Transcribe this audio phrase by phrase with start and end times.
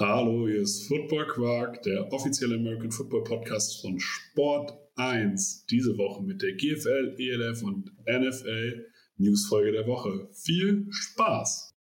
[0.00, 5.66] Hallo, hier ist Football Quark, der offizielle American Football Podcast von Sport 1.
[5.68, 10.28] Diese Woche mit der GFL, ELF und NFL Newsfolge der Woche.
[10.32, 11.74] Viel Spaß!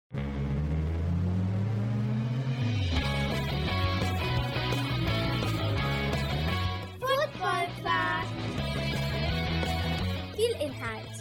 [6.99, 8.27] Football Quark.
[10.35, 11.17] Viel Inhalt.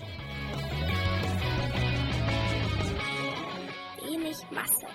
[4.02, 4.86] Wenig Masse.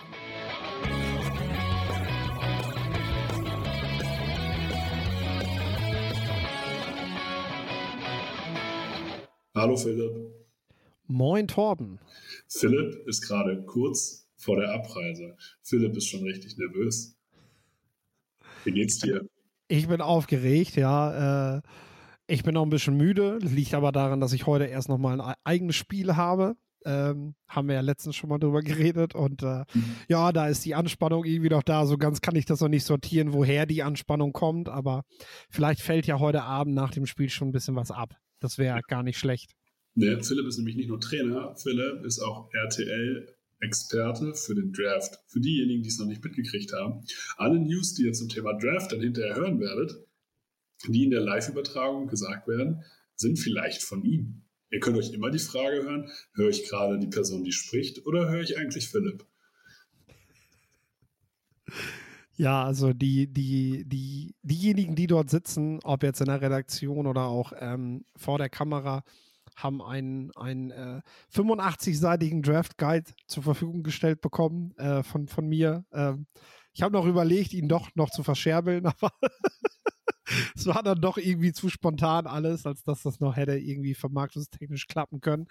[9.62, 10.34] Hallo Philipp.
[11.06, 12.00] Moin Torben.
[12.48, 15.38] Philipp ist gerade kurz vor der Abreise.
[15.62, 17.16] Philipp ist schon richtig nervös.
[18.64, 19.30] Wie geht's dir?
[19.68, 21.58] Ich bin aufgeregt, ja.
[21.58, 21.62] Äh,
[22.26, 23.38] ich bin auch ein bisschen müde.
[23.38, 26.56] Liegt aber daran, dass ich heute erst nochmal ein eigenes Spiel habe.
[26.84, 29.14] Ähm, haben wir ja letztens schon mal drüber geredet.
[29.14, 29.96] Und äh, mhm.
[30.08, 31.86] ja, da ist die Anspannung irgendwie noch da.
[31.86, 34.70] So ganz kann ich das noch nicht sortieren, woher die Anspannung kommt.
[34.70, 35.04] Aber
[35.52, 38.16] vielleicht fällt ja heute Abend nach dem Spiel schon ein bisschen was ab.
[38.42, 39.56] Das wäre gar nicht schlecht.
[39.94, 45.20] Nee, Philipp ist nämlich nicht nur Trainer, Philipp ist auch RTL-Experte für den Draft.
[45.28, 47.06] Für diejenigen, die es noch nicht mitgekriegt haben.
[47.38, 49.96] Alle News, die ihr zum Thema Draft dann hinterher hören werdet,
[50.88, 52.84] die in der Live-Übertragung gesagt werden,
[53.16, 54.42] sind vielleicht von ihm.
[54.72, 58.30] Ihr könnt euch immer die Frage hören, höre ich gerade die Person, die spricht, oder
[58.30, 59.26] höre ich eigentlich Philipp?
[62.42, 67.26] Ja, also die, die, die, diejenigen, die dort sitzen, ob jetzt in der Redaktion oder
[67.28, 69.04] auch ähm, vor der Kamera,
[69.56, 75.86] haben einen, einen äh, 85-seitigen Draft Guide zur Verfügung gestellt bekommen äh, von, von mir.
[75.94, 76.26] Ähm,
[76.74, 79.12] ich habe noch überlegt, ihn doch noch zu verscherbeln, aber
[80.56, 84.88] es war dann doch irgendwie zu spontan alles, als dass das noch hätte irgendwie vermarktungstechnisch
[84.88, 85.46] klappen können.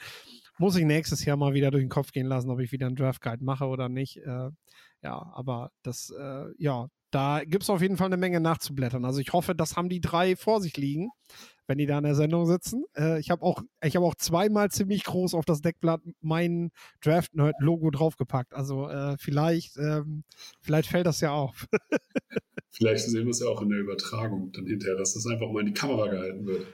[0.59, 2.97] Muss ich nächstes Jahr mal wieder durch den Kopf gehen lassen, ob ich wieder einen
[2.97, 4.17] Draft Guide mache oder nicht.
[4.17, 4.51] Äh,
[5.03, 9.05] ja, aber das, äh, ja, da gibt es auf jeden Fall eine Menge nachzublättern.
[9.05, 11.11] Also ich hoffe, das haben die drei vor sich liegen,
[11.67, 12.85] wenn die da in der Sendung sitzen.
[12.97, 16.71] Äh, ich habe auch, ich habe auch zweimal ziemlich groß auf das Deckblatt mein
[17.01, 18.55] Draft Nerd Logo draufgepackt.
[18.55, 20.25] Also äh, vielleicht, ähm,
[20.61, 21.67] vielleicht fällt das ja auf.
[22.71, 25.61] vielleicht sehen wir es ja auch in der Übertragung dann hinterher, dass das einfach mal
[25.61, 26.67] in die Kamera gehalten wird.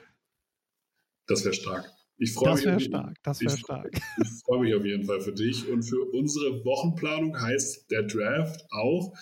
[1.26, 1.90] Das wäre stark.
[2.18, 2.64] Ich freue mich.
[2.64, 3.90] Das wäre stark, das wäre stark.
[4.22, 8.64] Ich freue mich auf jeden Fall für dich und für unsere Wochenplanung heißt der Draft
[8.70, 9.12] auch,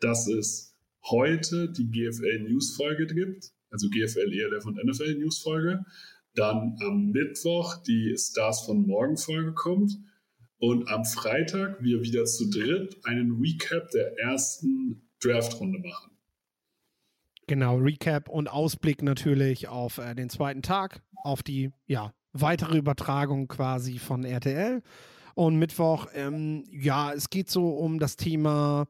[0.00, 5.84] dass es heute die GFL News Folge gibt, also GFL, ELF und NFL News Folge.
[6.34, 9.92] Dann am Mittwoch die Stars von Morgen Folge kommt.
[10.58, 16.12] Und am Freitag wir wieder zu dritt einen Recap der ersten Draft-Runde machen.
[17.48, 23.48] Genau, Recap und Ausblick natürlich auf äh, den zweiten Tag, auf die ja, weitere Übertragung
[23.48, 24.82] quasi von RTL.
[25.34, 28.86] Und Mittwoch, ähm, ja, es geht so um das Thema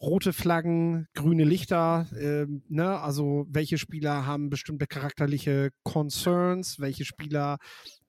[0.00, 3.00] rote Flaggen, grüne Lichter, äh, ne?
[3.00, 7.58] Also welche Spieler haben bestimmte charakterliche Concerns, welche Spieler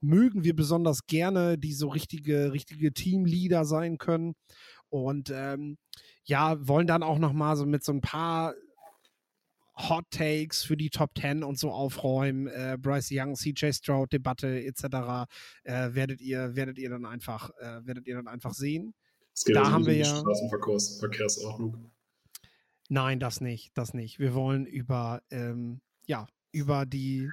[0.02, 4.34] mögen wir besonders gerne, die so richtige, richtige Teamleader sein können.
[4.90, 5.78] Und ähm,
[6.26, 8.54] ja, wollen dann auch noch mal so mit so ein paar
[9.78, 14.64] Hot Takes für die Top 10 und so aufräumen, äh, Bryce Young, CJ Stroud Debatte
[14.64, 15.28] etc.
[15.64, 18.94] Äh, werdet ihr werdet ihr dann einfach äh, werdet ihr dann einfach sehen.
[19.34, 21.92] Es geht da also haben wir ja Straßenverkehrsordnung.
[22.88, 24.20] Nein, das nicht, das nicht.
[24.20, 27.30] Wir wollen über ähm, ja über die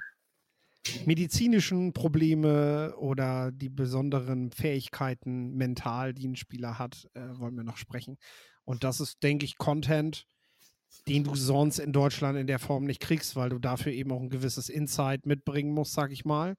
[1.05, 7.77] medizinischen Probleme oder die besonderen Fähigkeiten mental, die ein Spieler hat, äh, wollen wir noch
[7.77, 8.17] sprechen.
[8.65, 10.25] Und das ist, denke ich, Content,
[11.07, 14.21] den du sonst in Deutschland in der Form nicht kriegst, weil du dafür eben auch
[14.21, 16.55] ein gewisses Insight mitbringen musst, sag ich mal,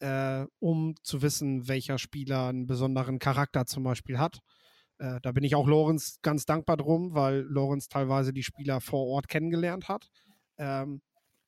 [0.00, 4.40] äh, um zu wissen, welcher Spieler einen besonderen Charakter zum Beispiel hat.
[4.98, 9.06] Äh, da bin ich auch Lorenz ganz dankbar drum, weil Lorenz teilweise die Spieler vor
[9.06, 10.08] Ort kennengelernt hat.
[10.58, 11.00] Ähm,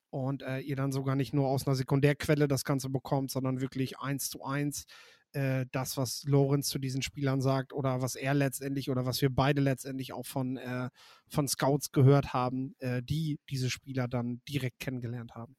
[0.09, 3.99] und äh, ihr dann sogar nicht nur aus einer Sekundärquelle das Ganze bekommt, sondern wirklich
[3.99, 4.85] eins zu eins
[5.33, 9.29] äh, das, was Lorenz zu diesen Spielern sagt oder was er letztendlich oder was wir
[9.29, 10.89] beide letztendlich auch von, äh,
[11.27, 15.55] von Scouts gehört haben, äh, die diese Spieler dann direkt kennengelernt haben.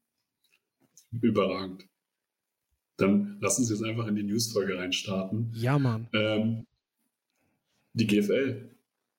[1.21, 1.87] Überragend.
[2.97, 5.51] Dann lassen Sie jetzt einfach in die Newsfolge reinstarten.
[5.55, 6.07] Ja, Mann.
[6.13, 6.67] Ähm,
[7.93, 8.69] die GFL.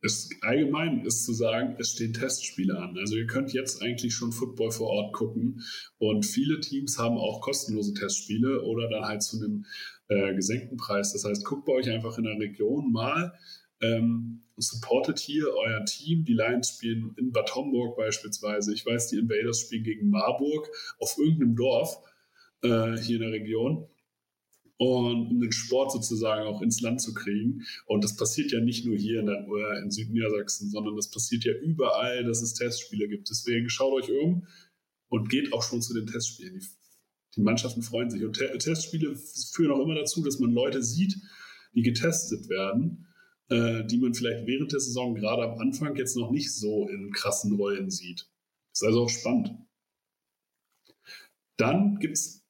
[0.01, 2.99] Es, allgemein ist zu sagen, es stehen Testspiele an.
[2.99, 5.63] Also ihr könnt jetzt eigentlich schon Football vor Ort gucken
[5.97, 9.65] und viele Teams haben auch kostenlose Testspiele oder dann halt zu einem
[10.09, 11.13] äh, gesenkten Preis.
[11.13, 13.33] Das heißt, guckt bei euch einfach in der Region mal,
[13.81, 16.25] ähm, supportet hier euer Team.
[16.25, 18.73] Die Lions spielen in Bad Homburg beispielsweise.
[18.73, 20.69] Ich weiß, die Invaders spielen gegen Marburg
[20.99, 21.99] auf irgendeinem Dorf
[22.63, 23.89] äh, hier in der Region.
[24.77, 27.63] und um den Sport sozusagen auch ins Land zu kriegen.
[27.87, 29.47] Und das passiert ja nicht nur hier in, der,
[29.83, 33.31] in Südniedersachsen, sondern das passiert ja überall, dass es Testspiele gibt.
[33.31, 34.47] Deswegen schaut euch um
[35.09, 36.59] und geht auch schon zu den Testspielen.
[36.59, 36.67] Die,
[37.37, 38.25] die Mannschaften freuen sich.
[38.25, 39.17] Und Te Testspiele
[39.53, 41.17] führen auch immer dazu, dass man Leute sieht,
[41.75, 43.07] die getestet werden,
[43.49, 47.13] äh, die man vielleicht während der Saison gerade am Anfang jetzt noch nicht so in
[47.13, 48.29] krassen Rollen sieht.
[48.73, 49.51] Ist also auch spannend.
[51.57, 52.45] Dann gibt es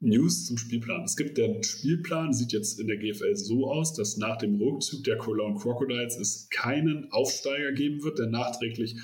[0.00, 1.02] News zum Spielplan.
[1.02, 5.02] Es gibt der Spielplan, sieht jetzt in der GFL so aus, dass nach dem Rückzug
[5.04, 8.96] der Cologne Crocodiles es keinen Aufsteiger geben wird, der nachträglich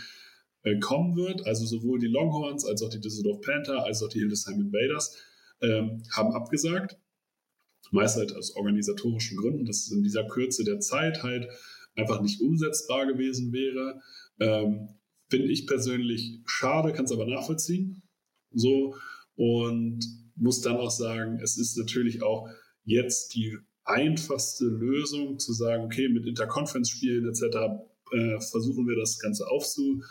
[0.65, 1.47] äh, kommen wird.
[1.47, 5.17] Also sowohl die Longhorns als auch die Düsseldorf Panther als auch die Hildesheim Invaders
[5.63, 6.99] ähm, haben abgesagt.
[7.91, 11.49] Meist halt aus organisatorischen Gründen, dass es in dieser Kürze der Zeit halt
[11.95, 14.01] einfach nicht umsetzbar gewesen wäre.
[14.41, 14.89] Ähm,
[15.31, 18.03] Finde ich persönlich schade, kann es aber nachvollziehen.
[18.53, 18.97] So
[19.37, 20.01] und
[20.37, 22.49] muss dann auch sagen, es ist natürlich auch
[22.85, 27.43] jetzt die einfachste Lösung zu sagen, okay, mit Interconference-Spielen etc.
[28.13, 30.03] Äh, versuchen wir das Ganze aufzu,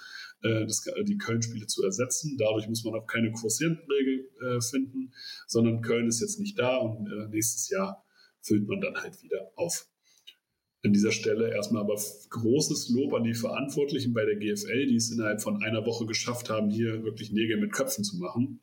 [0.44, 2.38] äh, das, die Köln-Spiele zu ersetzen.
[2.38, 5.14] Dadurch muss man auch keine Quotientenregel äh, finden,
[5.48, 8.06] sondern Köln ist jetzt nicht da und äh, nächstes Jahr
[8.42, 9.88] füllt man dann halt wieder auf.
[10.86, 11.96] An dieser Stelle erstmal aber
[12.30, 16.50] großes Lob an die Verantwortlichen bei der GFL, die es innerhalb von einer Woche geschafft
[16.50, 18.60] haben, hier wirklich Nägel mit Köpfen zu machen.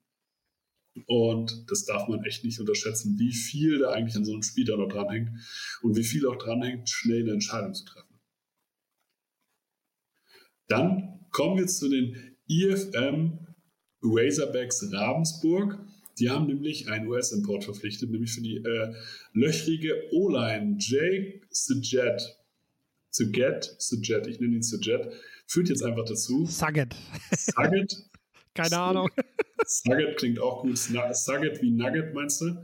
[1.06, 4.66] Und das darf man echt nicht unterschätzen, wie viel da eigentlich an so einem Spiel
[4.66, 5.30] da noch dranhängt
[5.80, 8.20] und wie viel auch dranhängt, schnell eine Entscheidung zu treffen.
[10.68, 13.38] Dann kommen wir zu den IFM
[14.02, 15.78] Razorbacks Ravensburg.
[16.18, 18.94] Die haben nämlich einen US-Import verpflichtet, nämlich für die äh,
[19.32, 22.36] löchrige O-Line Jake Sujet.
[23.10, 25.08] Sujet, Sujet, ich nenne ihn Sujet,
[25.46, 26.46] führt jetzt einfach dazu.
[26.46, 26.94] Saget.
[27.32, 27.96] Saget.
[28.54, 29.08] Keine Ahnung.
[29.66, 30.76] Sugget klingt auch gut.
[30.76, 32.62] Sugget wie Nugget, meinst du?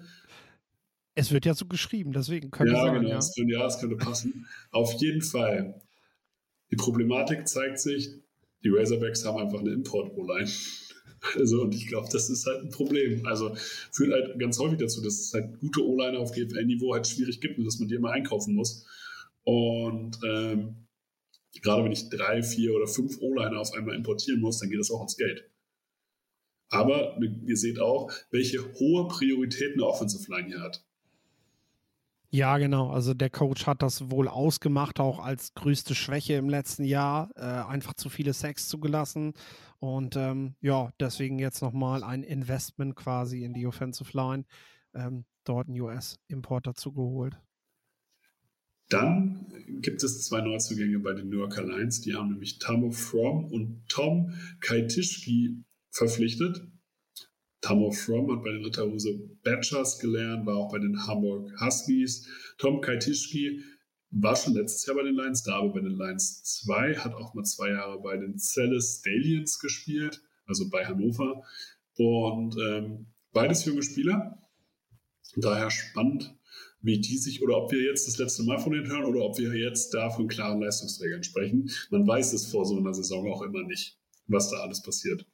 [1.14, 3.20] Es wird ja so geschrieben, deswegen könnte ja, sein, genau, ja.
[3.34, 4.46] Könnte, ja, das könnte passen.
[4.70, 5.80] Auf jeden Fall.
[6.70, 8.10] Die Problematik zeigt sich,
[8.64, 10.50] die Razorbacks haben einfach eine Import-O-Line.
[11.35, 13.26] Also, und ich glaube, das ist halt ein Problem.
[13.26, 13.56] Also,
[13.91, 17.58] führt halt ganz häufig dazu, dass es halt gute O-Liner auf GFL-Niveau halt schwierig gibt
[17.58, 18.87] und dass man die immer einkaufen muss.
[19.43, 20.87] Und ähm,
[21.62, 24.91] gerade wenn ich drei, vier oder fünf O-Liner auf einmal importieren muss, dann geht das
[24.91, 25.50] auch ins Geld.
[26.69, 30.85] Aber ihr seht auch, welche hohe Priorität eine Offensive Line hier hat.
[32.36, 32.90] Ja, genau.
[32.90, 37.40] Also der Coach hat das wohl ausgemacht, auch als größte Schwäche im letzten Jahr, äh,
[37.40, 39.32] einfach zu viele Sex zugelassen.
[39.78, 44.44] Und ähm, ja, deswegen jetzt nochmal ein Investment quasi in die Offensive Line,
[44.92, 47.40] ähm, dort einen US-Import dazu geholt.
[48.90, 49.46] Dann
[49.80, 52.02] gibt es zwei Neuzugänge bei den New Yorker Lions.
[52.02, 56.68] Die haben nämlich Tamo From und Tom Kaitischki verpflichtet.
[57.66, 62.28] Tamo From hat bei den Ritterhuse Badgers gelernt, war auch bei den Hamburg Huskies.
[62.58, 63.60] Tom Kaitischki
[64.10, 67.34] war schon letztes Jahr bei den Lions da, aber bei den Lions 2, hat auch
[67.34, 71.42] mal zwei Jahre bei den Celles Stallions gespielt, also bei Hannover.
[71.96, 74.38] Und ähm, beides junge Spieler.
[75.34, 76.36] Daher spannend,
[76.82, 79.38] wie die sich, oder ob wir jetzt das letzte Mal von denen hören oder ob
[79.38, 81.69] wir jetzt da von klaren Leistungsträgern sprechen.
[81.90, 83.98] Man weiß es vor so einer Saison auch immer nicht,
[84.28, 85.26] was da alles passiert.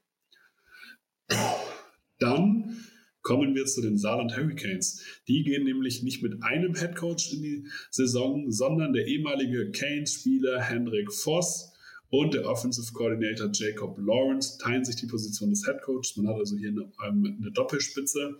[2.22, 2.76] Dann
[3.22, 5.02] kommen wir zu den Saarland Hurricanes.
[5.28, 11.12] Die gehen nämlich nicht mit einem Headcoach in die Saison, sondern der ehemalige Canes-Spieler Hendrik
[11.12, 11.72] Voss
[12.10, 16.16] und der Offensive Coordinator Jacob Lawrence teilen sich die Position des Headcoaches.
[16.16, 18.38] Man hat also hier eine, ähm, eine Doppelspitze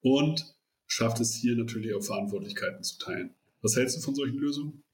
[0.00, 0.54] und
[0.86, 3.34] schafft es hier natürlich auch Verantwortlichkeiten zu teilen.
[3.60, 4.84] Was hältst du von solchen Lösungen?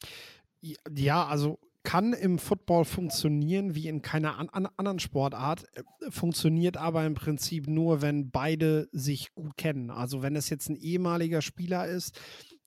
[0.97, 6.77] Ja, also kann im Football funktionieren wie in keiner an, an, anderen Sportart, äh, funktioniert
[6.77, 9.91] aber im Prinzip nur, wenn beide sich gut kennen.
[9.91, 12.19] Also wenn es jetzt ein ehemaliger Spieler ist,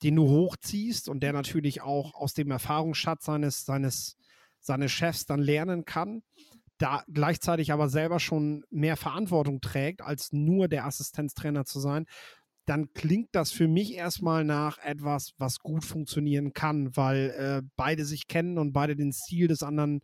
[0.04, 4.18] den du hochziehst und der natürlich auch aus dem Erfahrungsschatz seines, seines,
[4.60, 6.22] seines Chefs dann lernen kann,
[6.78, 12.06] da gleichzeitig aber selber schon mehr Verantwortung trägt, als nur der Assistenztrainer zu sein,
[12.68, 18.04] dann klingt das für mich erstmal nach etwas, was gut funktionieren kann, weil äh, beide
[18.04, 20.02] sich kennen und beide den Stil des anderen,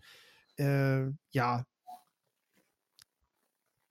[0.58, 1.66] äh, ja,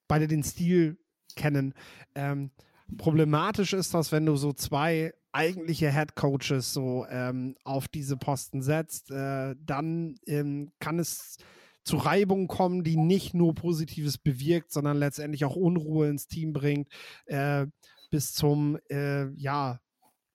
[0.08, 0.98] beide den Stil
[1.36, 1.74] kennen.
[2.14, 2.50] Ähm,
[2.96, 8.62] problematisch ist das, wenn du so zwei eigentliche Head Coaches so ähm, auf diese Posten
[8.62, 11.36] setzt, äh, dann ähm, kann es
[11.84, 16.88] zu Reibungen kommen, die nicht nur Positives bewirkt, sondern letztendlich auch Unruhe ins Team bringt.
[17.26, 17.66] Äh,
[18.12, 19.80] bis zum, äh, ja,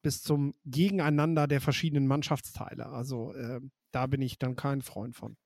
[0.01, 2.87] bis zum Gegeneinander der verschiedenen Mannschaftsteile.
[2.87, 5.37] Also äh, da bin ich dann kein Freund von.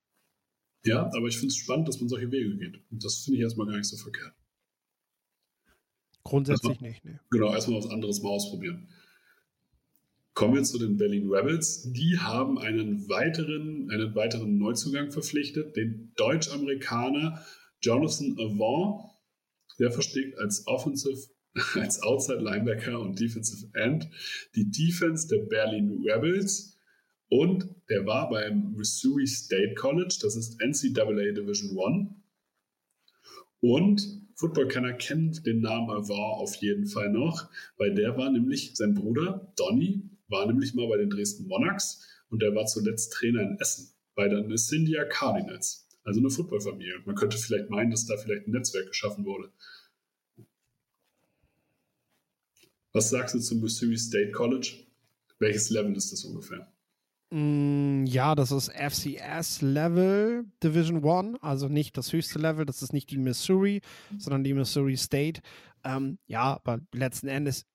[0.85, 2.81] Ja, aber ich finde es spannend, dass man solche Wege geht.
[2.89, 4.33] Und das finde ich erstmal gar nicht so verkehrt.
[6.23, 7.19] Grundsätzlich erstmal, nicht, ne.
[7.31, 8.88] Genau, erstmal was anderes mal ausprobieren.
[10.33, 11.91] Kommen wir zu den Berlin Rebels.
[11.91, 17.43] Die haben einen weiteren, einen weiteren Neuzugang verpflichtet, den Deutsch-Amerikaner
[17.81, 19.11] Jonathan Avant.
[19.79, 21.27] Der versteht als Offensive,
[21.75, 24.10] als Outside Linebacker und Defensive End
[24.55, 26.77] die Defense der Berlin Rebels.
[27.29, 32.15] Und der war beim Missouri State College, das ist NCAA Division One.
[33.62, 38.96] Und Footballkenner kennt den Namen Avant auf jeden Fall noch, weil der war nämlich, sein
[38.96, 43.58] Bruder Donny war nämlich mal bei den Dresden Monarchs und der war zuletzt Trainer in
[43.60, 45.88] Essen bei den Nessindia Cardinals.
[46.03, 47.01] Also eine Footballfamilie.
[47.05, 49.51] Man könnte vielleicht meinen, dass da vielleicht ein Netzwerk geschaffen wurde.
[52.93, 54.74] Was sagst du zum Missouri State College?
[55.39, 56.71] Welches Level ist das ungefähr?
[57.31, 62.91] Mm, ja, das ist FCS Level Division One, also nicht das höchste Level, das ist
[62.91, 63.81] nicht die Missouri,
[64.17, 65.41] sondern die Missouri State.
[65.83, 67.65] Ähm, ja, aber letzten Endes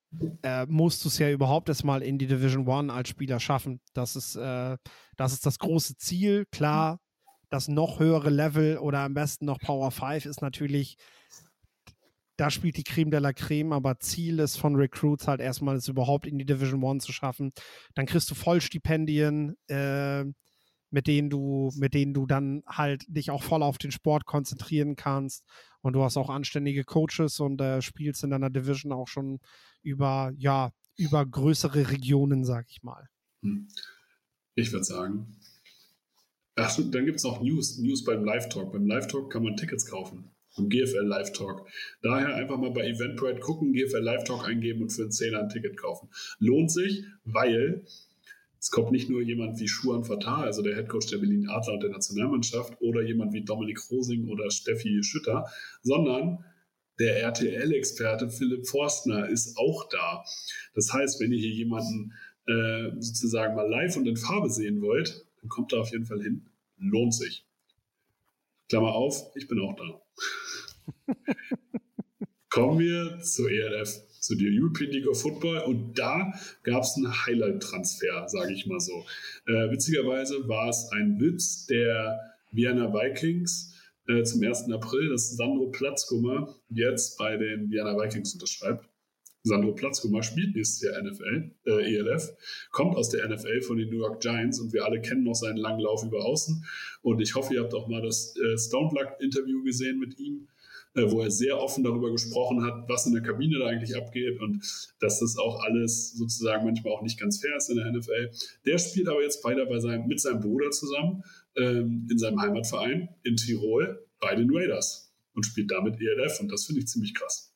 [0.42, 3.80] äh, musst du es ja überhaupt erstmal in die Division One als Spieler schaffen.
[3.94, 4.76] Das ist, äh,
[5.16, 6.46] das ist das große Ziel.
[6.52, 7.00] Klar,
[7.48, 10.96] das noch höhere Level oder am besten noch Power 5 ist natürlich,
[12.36, 15.88] da spielt die Creme de la Creme, aber Ziel ist von Recruits halt erstmal, es
[15.88, 17.52] überhaupt in die Division One zu schaffen.
[17.94, 20.24] Dann kriegst du Vollstipendien, äh,
[20.90, 24.96] mit denen du, mit denen du dann halt dich auch voll auf den Sport konzentrieren
[24.96, 25.44] kannst.
[25.80, 29.38] Und du hast auch anständige Coaches und äh, spielst in deiner Division auch schon
[29.82, 33.08] über, ja, über größere Regionen, sag ich mal.
[33.42, 33.68] Hm.
[34.54, 35.36] Ich würde sagen.
[36.54, 38.72] Ach, dann gibt es auch News, News beim Live-Talk.
[38.72, 40.30] Beim Live-Talk kann man Tickets kaufen.
[40.56, 41.68] Im GFL Live-Talk.
[42.02, 45.76] Daher einfach mal bei Eventbrite gucken, GFL Live-Talk eingeben und für einen Zehner ein Ticket
[45.76, 46.08] kaufen.
[46.38, 47.84] Lohnt sich, weil
[48.58, 51.82] es kommt nicht nur jemand wie Schuan Fatah, also der Headcoach der Berlin Adler und
[51.82, 55.46] der Nationalmannschaft, oder jemand wie Dominik Rosing oder Steffi Schütter,
[55.82, 56.44] sondern
[56.98, 60.24] der RTL-Experte Philipp Forstner ist auch da.
[60.74, 62.14] Das heißt, wenn ihr hier jemanden
[62.46, 66.22] äh, sozusagen mal live und in Farbe sehen wollt, dann kommt da auf jeden Fall
[66.22, 66.46] hin.
[66.78, 67.44] Lohnt sich.
[68.68, 70.05] Klammer auf, ich bin auch da.
[72.50, 76.32] Kommen wir zur ELF zu der European League of Football und da
[76.62, 79.04] gab es einen Highlight-Transfer, sage ich mal so.
[79.46, 82.18] Äh, witzigerweise war es ein Witz der
[82.50, 83.74] Vienna Vikings
[84.08, 84.70] äh, zum 1.
[84.72, 88.88] April, dass Sandro Platzgummer jetzt bei den Vienna Vikings unterschreibt.
[89.46, 92.34] Sandro Platzgummer spielt nächstes Jahr NFL, äh, ELF,
[92.72, 95.56] kommt aus der NFL von den New York Giants und wir alle kennen noch seinen
[95.56, 96.64] langen Lauf über Außen.
[97.02, 100.48] Und ich hoffe, ihr habt auch mal das äh, Stone Luck-Interview gesehen mit ihm
[100.96, 104.40] äh, wo er sehr offen darüber gesprochen hat, was in der Kabine da eigentlich abgeht
[104.40, 104.64] und
[104.98, 108.30] dass das auch alles sozusagen manchmal auch nicht ganz fair ist in der NFL.
[108.64, 111.22] Der spielt aber jetzt beide bei seinem, mit seinem Bruder zusammen
[111.56, 116.64] ähm, in seinem Heimatverein in Tirol bei den Raiders und spielt damit ELF und das
[116.64, 117.55] finde ich ziemlich krass.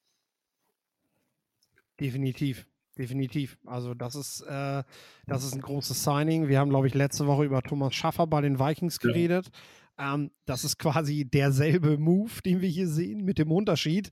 [2.00, 2.66] Definitiv.
[2.99, 3.57] Definitiv.
[3.64, 4.83] Also das ist, äh,
[5.26, 6.49] das ist ein großes Signing.
[6.49, 9.50] Wir haben, glaube ich, letzte Woche über Thomas Schaffer bei den Vikings geredet.
[9.99, 10.14] Ja.
[10.14, 14.11] Ähm, das ist quasi derselbe Move, den wir hier sehen, mit dem Unterschied.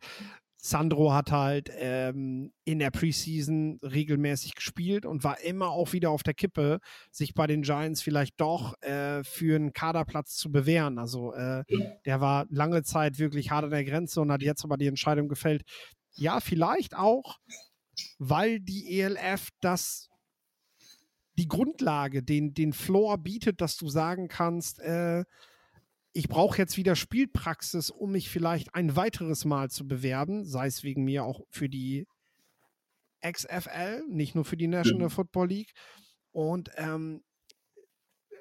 [0.60, 6.24] Sandro hat halt ähm, in der Preseason regelmäßig gespielt und war immer auch wieder auf
[6.24, 6.80] der Kippe,
[7.12, 10.98] sich bei den Giants vielleicht doch äh, für einen Kaderplatz zu bewähren.
[10.98, 11.62] Also äh,
[12.04, 15.28] der war lange Zeit wirklich hart an der Grenze und hat jetzt aber die Entscheidung
[15.28, 15.62] gefällt.
[16.14, 17.38] Ja, vielleicht auch,
[18.18, 20.08] weil die ELF das
[21.38, 25.24] die Grundlage, den, den Floor bietet, dass du sagen kannst, äh,
[26.12, 30.82] ich brauche jetzt wieder Spielpraxis, um mich vielleicht ein weiteres Mal zu bewerben, sei es
[30.82, 32.08] wegen mir auch für die
[33.24, 35.72] XFL, nicht nur für die National Football League.
[36.32, 37.22] Und ähm,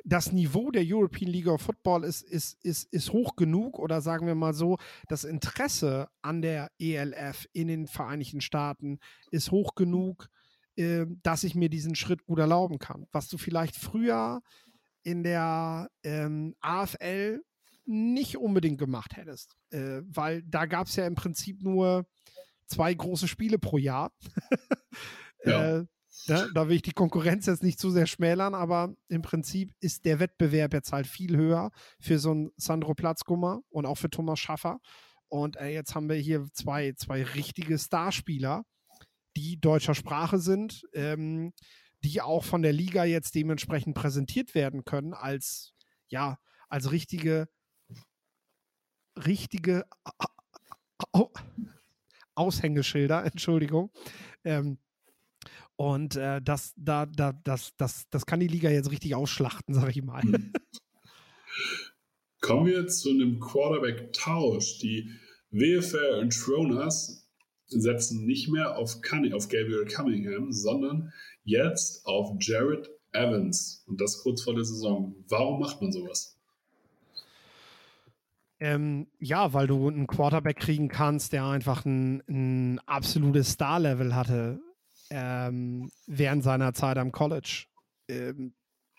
[0.07, 4.25] das Niveau der European League of Football ist, ist, ist, ist hoch genug oder sagen
[4.25, 4.77] wir mal so,
[5.09, 8.99] das Interesse an der ELF in den Vereinigten Staaten
[9.31, 10.29] ist hoch genug,
[10.77, 13.05] äh, dass ich mir diesen Schritt gut erlauben kann.
[13.11, 14.41] Was du vielleicht früher
[15.03, 17.41] in der ähm, AFL
[17.85, 19.57] nicht unbedingt gemacht hättest.
[19.71, 22.05] Äh, weil da gab es ja im Prinzip nur
[22.65, 24.11] zwei große Spiele pro Jahr.
[25.45, 25.79] ja.
[25.79, 25.85] äh,
[26.25, 30.05] ja, da will ich die Konkurrenz jetzt nicht zu sehr schmälern, aber im Prinzip ist
[30.05, 34.39] der Wettbewerb jetzt halt viel höher für so einen Sandro Platzgummer und auch für Thomas
[34.39, 34.79] Schaffer.
[35.29, 38.63] Und äh, jetzt haben wir hier zwei, zwei richtige Starspieler,
[39.35, 41.53] die deutscher Sprache sind, ähm,
[42.03, 45.73] die auch von der Liga jetzt dementsprechend präsentiert werden können als,
[46.07, 46.37] ja,
[46.69, 47.47] als richtige
[49.25, 49.85] richtige
[52.35, 53.91] Aushängeschilder, Entschuldigung.
[54.43, 54.79] Ähm,
[55.77, 59.95] und äh, das, da, da, das, das, das kann die Liga jetzt richtig ausschlachten, sag
[59.95, 60.23] ich mal.
[60.23, 60.51] Hm.
[62.41, 64.79] Kommen wir zu einem Quarterback-Tausch.
[64.79, 65.11] Die
[65.51, 67.27] WFR Intronas
[67.67, 73.83] setzen nicht mehr auf, Cunning, auf Gabriel Cunningham, sondern jetzt auf Jared Evans.
[73.87, 75.15] Und das kurz vor der Saison.
[75.27, 76.37] Warum macht man sowas?
[78.59, 84.59] Ähm, ja, weil du einen Quarterback kriegen kannst, der einfach ein, ein absolutes Star-Level hatte
[85.09, 87.65] ähm, während seiner Zeit am College.
[88.07, 88.53] Ähm,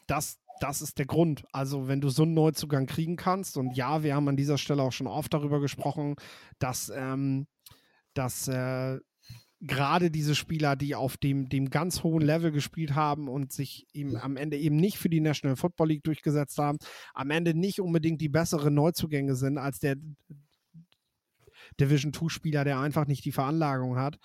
[0.06, 1.44] das, das ist der Grund.
[1.52, 4.82] Also, wenn du so einen Neuzugang kriegen kannst, und ja, wir haben an dieser Stelle
[4.82, 6.16] auch schon oft darüber gesprochen,
[6.58, 7.46] dass, ähm,
[8.14, 8.98] dass äh,
[9.60, 14.16] gerade diese Spieler, die auf dem, dem ganz hohen Level gespielt haben und sich eben
[14.16, 16.78] am Ende eben nicht für die National Football League durchgesetzt haben,
[17.14, 19.96] am Ende nicht unbedingt die besseren Neuzugänge sind als der
[21.80, 24.18] Division 2 Spieler, der einfach nicht die Veranlagung hat.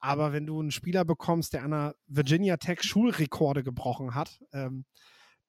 [0.00, 4.84] Aber wenn du einen Spieler bekommst, der an der Virginia Tech Schulrekorde gebrochen hat, ähm,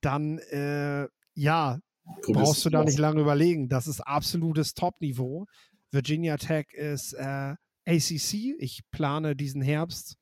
[0.01, 1.79] dann äh, ja,
[2.27, 3.69] brauchst du da nicht lange überlegen.
[3.69, 5.45] Das ist absolutes Top-Niveau.
[5.91, 7.55] Virginia Tech ist äh,
[7.85, 8.55] ACC.
[8.59, 10.17] Ich plane diesen Herbst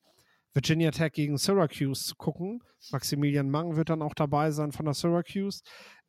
[0.52, 2.62] Virginia Tech gegen Syracuse zu gucken.
[2.90, 5.62] Maximilian Mang wird dann auch dabei sein von der Syracuse.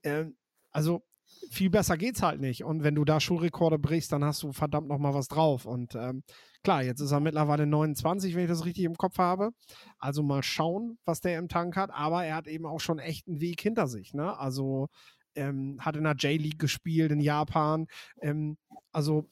[0.03, 0.35] Ähm,
[0.71, 1.03] also
[1.49, 2.63] viel besser geht's halt nicht.
[2.63, 5.65] Und wenn du da Schulrekorde brichst, dann hast du verdammt noch mal was drauf.
[5.65, 6.23] Und ähm,
[6.63, 9.51] klar, jetzt ist er mittlerweile 29, wenn ich das richtig im Kopf habe.
[9.97, 11.91] Also mal schauen, was der im Tank hat.
[11.91, 14.13] Aber er hat eben auch schon echt einen Weg hinter sich.
[14.13, 14.37] Ne?
[14.37, 14.87] Also
[15.35, 17.87] ähm, hat in der J-League gespielt in Japan.
[18.21, 18.57] Ähm,
[18.91, 19.27] also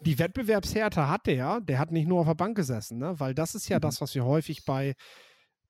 [0.00, 3.18] die Wettbewerbshärte hat der, der hat nicht nur auf der Bank gesessen, ne?
[3.18, 3.82] weil das ist ja mhm.
[3.82, 4.94] das, was wir häufig bei,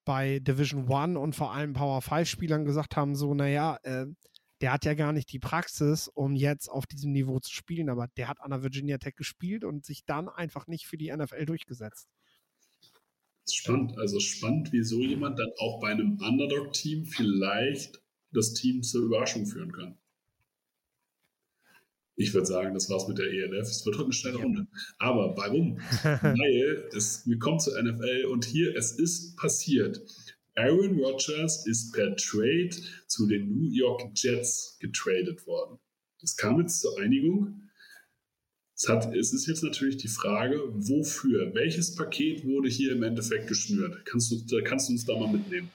[0.05, 4.05] bei Division One und vor allem Power 5 Spielern gesagt haben, so, naja, äh,
[4.61, 8.07] der hat ja gar nicht die Praxis, um jetzt auf diesem Niveau zu spielen, aber
[8.17, 11.45] der hat an der Virginia Tech gespielt und sich dann einfach nicht für die NFL
[11.45, 12.07] durchgesetzt.
[13.49, 18.01] Spannend, also spannend, wie so jemand dann auch bei einem Underdog-Team vielleicht
[18.31, 19.97] das Team zur Überraschung führen kann.
[22.15, 23.61] Ich würde sagen, das war's mit der ELF.
[23.61, 24.67] Es wird heute eine schnelle Runde.
[24.97, 25.77] Aber warum?
[26.03, 30.01] Weil es, wir kommen zur NFL und hier, es ist passiert.
[30.55, 32.71] Aaron Rodgers ist per Trade
[33.07, 35.79] zu den New York Jets getradet worden.
[36.21, 37.69] Es kam jetzt zur Einigung.
[38.75, 41.53] Es, hat, es ist jetzt natürlich die Frage, wofür?
[41.53, 44.05] Welches Paket wurde hier im Endeffekt geschnürt?
[44.05, 45.69] Kannst du, kannst du uns da mal mitnehmen?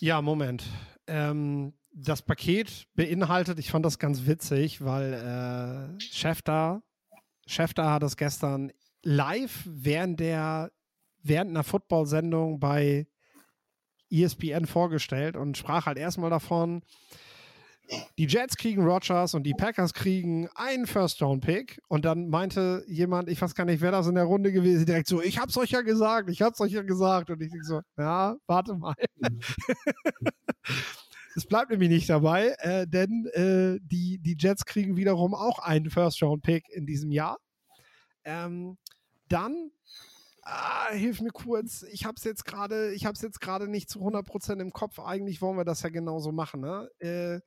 [0.00, 0.64] Ja, Moment.
[1.06, 6.82] Ähm, das Paket beinhaltet, ich fand das ganz witzig, weil äh, Schäfter
[7.46, 10.70] hat das gestern live während der
[11.22, 13.06] während einer Football-Sendung bei
[14.10, 16.82] ESPN vorgestellt und sprach halt erstmal davon,
[18.18, 21.80] die Jets kriegen Rogers und die Packers kriegen einen First-Round-Pick.
[21.88, 24.88] Und dann meinte jemand, ich weiß gar nicht, wer das in der Runde gewesen ist,
[24.88, 27.30] direkt so, ich hab's euch ja gesagt, ich hab's euch ja gesagt.
[27.30, 28.94] Und ich denke so, ja, warte mal.
[31.36, 35.88] Es bleibt nämlich nicht dabei, äh, denn äh, die, die Jets kriegen wiederum auch einen
[35.88, 37.38] First-Round-Pick in diesem Jahr.
[38.24, 38.76] Ähm,
[39.28, 39.70] dann
[40.50, 41.84] Ah, hilf mir kurz.
[41.92, 44.98] Ich habe es jetzt gerade, ich habe es jetzt gerade nicht zu 100% im Kopf.
[44.98, 46.60] Eigentlich wollen wir das ja genauso machen.
[46.60, 46.88] Ne?
[47.00, 47.40] Äh,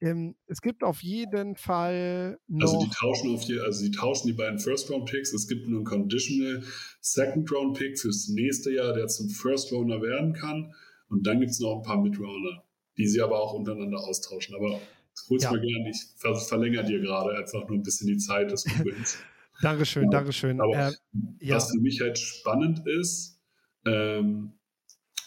[0.00, 4.28] ähm, es gibt auf jeden Fall noch Also die tauschen auf die, also die tauschen
[4.28, 5.32] die beiden First-Round-Picks.
[5.32, 6.62] Es gibt nur einen Conditional
[7.00, 10.72] Second-Round-Pick fürs nächste Jahr, der zum First-Rounder werden kann.
[11.08, 12.64] Und dann gibt es noch ein paar Mid-Rounder
[13.00, 14.54] die sie aber auch untereinander austauschen.
[14.54, 14.80] Aber
[15.28, 15.52] hol's ja.
[15.52, 19.18] mir gerne, ich ver verlängere dir gerade einfach nur ein bisschen die Zeit des Gewinns.
[19.62, 20.10] Dankeschön, ja.
[20.10, 20.60] Dankeschön.
[20.60, 20.92] Aber äh,
[21.40, 21.56] ja.
[21.56, 23.40] was für mich halt spannend ist,
[23.86, 24.58] ähm,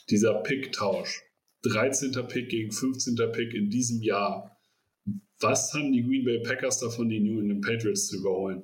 [0.10, 1.22] dieser Pick-Tausch.
[1.64, 2.12] 13.
[2.28, 3.16] Pick gegen 15.
[3.32, 4.60] Pick in diesem Jahr.
[5.40, 8.64] Was haben die Green Bay Packers davon, die New England Patriots zu überholen?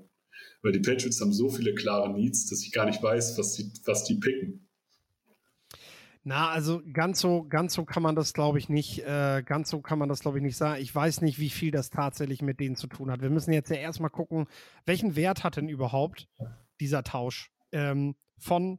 [0.61, 3.71] Weil die Patriots haben so viele klare Needs, dass ich gar nicht weiß, was die,
[3.85, 4.68] was die picken.
[6.29, 9.81] Na, also ganz so, ganz so kann man das, glaube ich, nicht, äh, ganz so
[9.81, 10.79] kann man das, glaube ich, nicht sagen.
[10.79, 13.23] Ich weiß nicht, wie viel das tatsächlich mit denen zu tun hat.
[13.23, 14.45] Wir müssen jetzt ja erstmal gucken,
[14.85, 16.27] welchen Wert hat denn überhaupt
[16.79, 18.77] dieser Tausch ähm, von,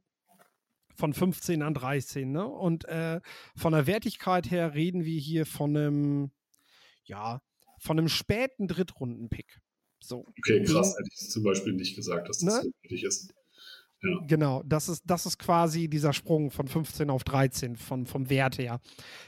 [0.94, 2.46] von 15 an 13, ne?
[2.46, 3.20] Und äh,
[3.56, 6.30] von der Wertigkeit her reden wir hier von einem,
[7.02, 7.42] ja,
[7.80, 9.60] von einem späten Drittrunden-Pick.
[9.98, 10.24] So.
[10.38, 12.62] Okay, krass, hätte ich zum Beispiel nicht gesagt, dass das ne?
[12.62, 13.34] so wichtig ist.
[14.02, 14.18] Ja.
[14.26, 18.58] Genau, das ist, das ist quasi dieser Sprung von 15 auf 13 von, vom Wert
[18.58, 18.80] her.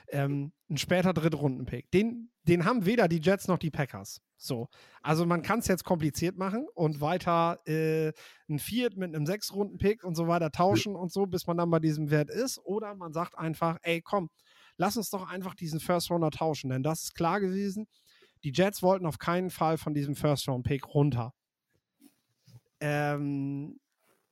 [0.09, 1.91] Ähm, ein später Drittrunden-Pick.
[1.91, 4.23] Den, den haben weder die Jets noch die Packers.
[4.39, 4.69] So.
[5.03, 8.13] Also man kann es jetzt kompliziert machen und weiter äh,
[8.49, 11.79] ein Viert mit einem Sechs-Runden-Pick und so weiter tauschen und so, bis man dann bei
[11.79, 12.59] diesem Wert ist.
[12.65, 14.31] Oder man sagt einfach, ey, komm,
[14.79, 17.87] lass uns doch einfach diesen First-Rounder tauschen, denn das ist klar gewesen.
[18.43, 21.33] Die Jets wollten auf keinen Fall von diesem First-Round-Pick runter.
[22.81, 23.79] Ähm,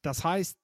[0.03, 0.59] das heißt,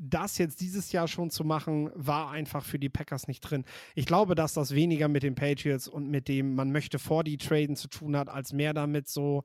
[0.00, 3.64] das jetzt dieses Jahr schon zu machen, war einfach für die Packers nicht drin.
[3.94, 7.36] Ich glaube, dass das weniger mit den Patriots und mit dem, man möchte vor die
[7.36, 9.44] Traden zu tun hat, als mehr damit so,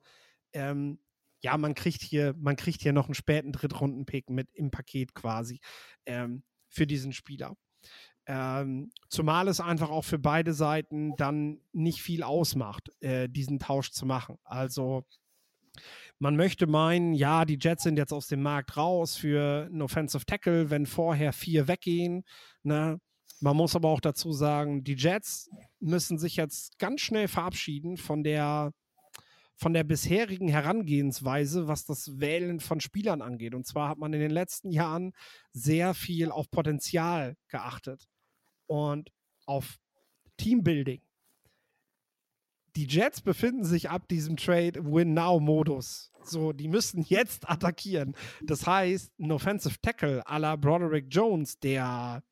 [0.52, 1.00] ähm,
[1.40, 5.60] ja, man kriegt hier, man kriegt hier noch einen späten Drittrunden-Pick mit im Paket quasi
[6.06, 7.56] ähm, für diesen Spieler.
[8.26, 13.90] Ähm, zumal es einfach auch für beide Seiten dann nicht viel ausmacht, äh, diesen Tausch
[13.90, 14.38] zu machen.
[14.44, 15.04] Also
[16.18, 20.24] man möchte meinen, ja, die Jets sind jetzt aus dem Markt raus für einen Offensive
[20.24, 22.24] Tackle, wenn vorher vier weggehen.
[22.62, 23.00] Ne?
[23.40, 25.50] Man muss aber auch dazu sagen, die Jets
[25.80, 28.72] müssen sich jetzt ganz schnell verabschieden von der
[29.56, 33.54] von der bisherigen Herangehensweise, was das Wählen von Spielern angeht.
[33.54, 35.12] Und zwar hat man in den letzten Jahren
[35.52, 38.08] sehr viel auf Potenzial geachtet
[38.66, 39.10] und
[39.46, 39.78] auf
[40.38, 41.02] Teambuilding.
[42.76, 46.10] Die Jets befinden sich ab diesem Trade Win-Now-Modus.
[46.24, 48.14] So, die müssen jetzt attackieren.
[48.42, 52.22] Das heißt, ein Offensive Tackle à la Broderick Jones, der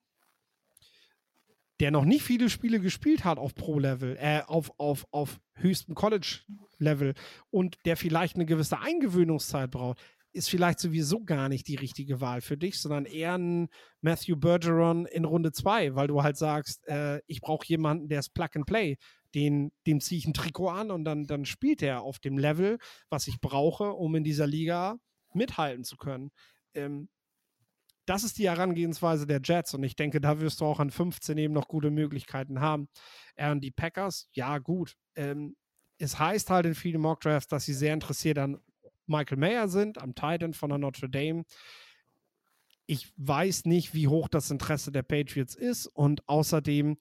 [1.81, 7.15] der noch nicht viele Spiele gespielt hat auf Pro-Level, äh, auf, auf, auf höchstem College-Level
[7.51, 9.99] und der vielleicht eine gewisse Eingewöhnungszeit braucht,
[10.33, 13.69] ist vielleicht sowieso gar nicht die richtige Wahl für dich, sondern eher ein
[14.01, 18.33] Matthew Bergeron in Runde 2, weil du halt sagst, äh, ich brauche jemanden, der ist
[18.33, 18.97] Plug and Play.
[19.35, 22.79] Den, dem ziehe ich ein Trikot an und dann, dann spielt er auf dem Level,
[23.09, 24.99] was ich brauche, um in dieser Liga
[25.33, 26.31] mithalten zu können.
[26.75, 27.09] Ähm,
[28.07, 31.39] das ist die Herangehensweise der Jets und ich denke, da wirst du auch an 15
[31.39, 32.89] eben noch gute Möglichkeiten haben.
[33.37, 34.97] Äh, die Packers, ja gut.
[35.15, 35.57] Ähm,
[35.99, 38.59] es heißt halt in vielen Mock Drafts, dass sie sehr interessiert an
[39.07, 41.45] Michael Mayer sind, am Titan von der Notre Dame.
[42.87, 46.99] Ich weiß nicht, wie hoch das Interesse der Patriots ist und außerdem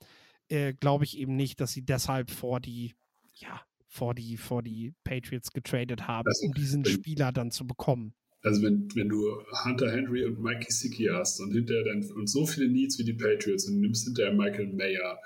[0.51, 2.93] äh, glaube ich eben nicht, dass sie deshalb vor die,
[3.33, 8.13] ja, vor die, vor die Patriots getradet haben, also, um diesen Spieler dann zu bekommen.
[8.43, 12.45] Also wenn, wenn du Hunter Henry und Mike Gesicki hast und hinterher dann und so
[12.47, 15.19] viele Needs wie die Patriots und nimmst hinterher Michael Mayer,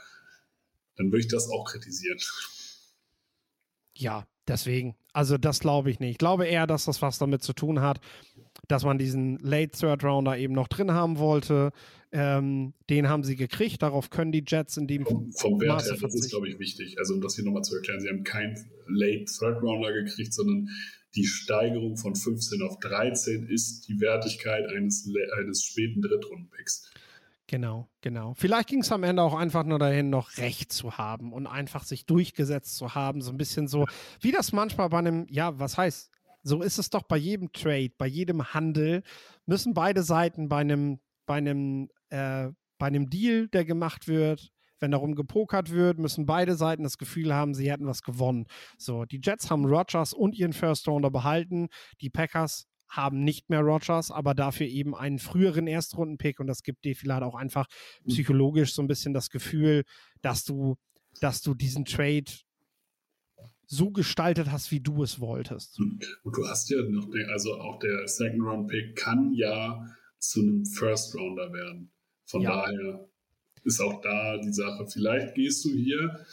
[0.96, 2.20] dann würde ich das auch kritisieren.
[3.96, 4.96] Ja, deswegen.
[5.14, 6.12] Also das glaube ich nicht.
[6.12, 8.00] Ich glaube eher, dass das was damit zu tun hat,
[8.68, 11.72] dass man diesen Late Third Rounder eben noch drin haben wollte.
[12.12, 13.82] Ähm, den haben sie gekriegt.
[13.82, 16.98] Darauf können die Jets in dem vom, vom Wert her, das ist glaube ich wichtig.
[16.98, 18.56] Also um das hier nochmal zu erklären, sie haben keinen
[18.88, 20.70] Late Third Rounder gekriegt, sondern
[21.16, 26.92] die Steigerung von 15 auf 13 ist die Wertigkeit eines, eines späten Drittrundenpicks.
[27.48, 28.34] Genau, genau.
[28.34, 31.84] Vielleicht ging es am Ende auch einfach nur dahin, noch Recht zu haben und einfach
[31.84, 33.22] sich durchgesetzt zu haben.
[33.22, 33.86] So ein bisschen so,
[34.20, 37.92] wie das manchmal bei einem, ja, was heißt, so ist es doch bei jedem Trade,
[37.98, 39.04] bei jedem Handel,
[39.46, 44.92] müssen beide Seiten bei einem, bei einem, äh, bei einem Deal, der gemacht wird, wenn
[44.92, 48.46] darum gepokert wird, müssen beide Seiten das Gefühl haben, sie hätten was gewonnen.
[48.78, 51.70] So, die Jets haben Rogers und ihren First Rounder behalten.
[52.02, 56.86] Die Packers haben nicht mehr Rogers, aber dafür eben einen früheren Erstrunden-Pick und das gibt
[56.86, 57.68] dir vielleicht auch einfach
[58.04, 58.10] mhm.
[58.10, 59.84] psychologisch so ein bisschen das Gefühl,
[60.22, 60.76] dass du,
[61.20, 62.32] dass du diesen Trade
[63.68, 65.80] so gestaltet hast, wie du es wolltest.
[65.80, 69.86] Und du hast ja noch, den, also auch der Second-Round-Pick kann ja
[70.20, 71.92] zu einem First-Rounder werden.
[72.26, 72.52] Von ja.
[72.52, 73.08] daher
[73.64, 74.88] ist auch da die Sache.
[74.88, 76.26] Vielleicht gehst du hier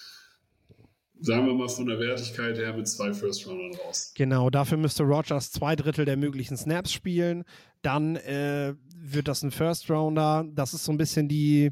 [1.22, 4.12] sagen wir mal von der Wertigkeit her mit zwei First Roundern raus.
[4.14, 7.44] Genau, dafür müsste Rogers zwei Drittel der möglichen Snaps spielen.
[7.82, 10.44] Dann äh, wird das ein First Rounder.
[10.52, 11.70] Das ist so ein bisschen die,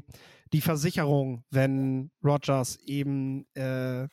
[0.53, 4.07] die Versicherung, wenn Rogers eben äh,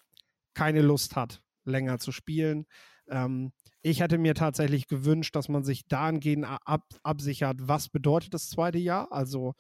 [0.55, 2.66] keine Lust hat, länger zu spielen.
[3.09, 8.51] Ähm, ich hätte mir tatsächlich gewünscht, dass man sich dahingehend ab, absichert, was bedeutet das
[8.51, 9.12] zweite Jahr.
[9.12, 9.55] Also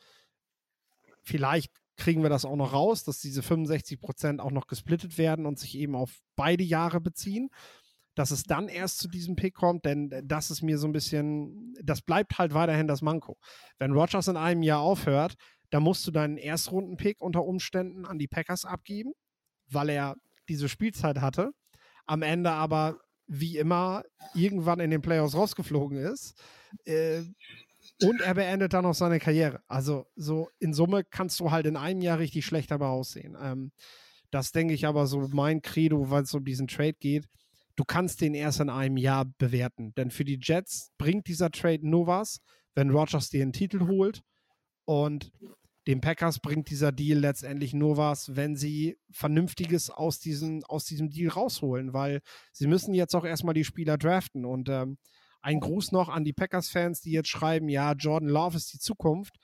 [1.22, 5.44] vielleicht kriegen wir das auch noch raus, dass diese 65 Prozent auch noch gesplittet werden
[5.44, 7.50] und sich eben auf beide Jahre beziehen.
[8.14, 11.74] Dass es dann erst zu diesem Pick kommt, denn das ist mir so ein bisschen,
[11.82, 13.36] das bleibt halt weiterhin das Manko.
[13.78, 15.34] Wenn Rogers in einem Jahr aufhört,
[15.70, 19.12] dann musst du deinen Erstrunden-Pick unter Umständen an die Packers abgeben,
[19.68, 20.16] weil er
[20.48, 21.52] diese Spielzeit hatte.
[22.06, 24.02] Am Ende aber wie immer
[24.34, 26.34] irgendwann in den Playoffs rausgeflogen ist.
[26.84, 27.22] Äh,
[28.02, 29.60] und er beendet dann noch seine Karriere.
[29.66, 33.36] Also so in Summe kannst du halt in einem Jahr richtig schlecht dabei aussehen.
[33.40, 33.72] Ähm,
[34.30, 37.26] das denke ich aber so mein Credo, weil es um diesen Trade geht.
[37.76, 39.94] Du kannst den erst in einem Jahr bewerten.
[39.96, 42.40] Denn für die Jets bringt dieser Trade nur was,
[42.74, 44.22] wenn Rogers dir einen Titel holt.
[44.84, 45.32] Und
[45.86, 51.08] den Packers bringt dieser Deal letztendlich nur was, wenn sie Vernünftiges aus, diesen, aus diesem
[51.08, 52.20] Deal rausholen, weil
[52.52, 54.44] sie müssen jetzt auch erstmal die Spieler draften.
[54.44, 54.98] Und ähm,
[55.40, 59.36] ein Gruß noch an die Packers-Fans, die jetzt schreiben, ja, Jordan Love ist die Zukunft.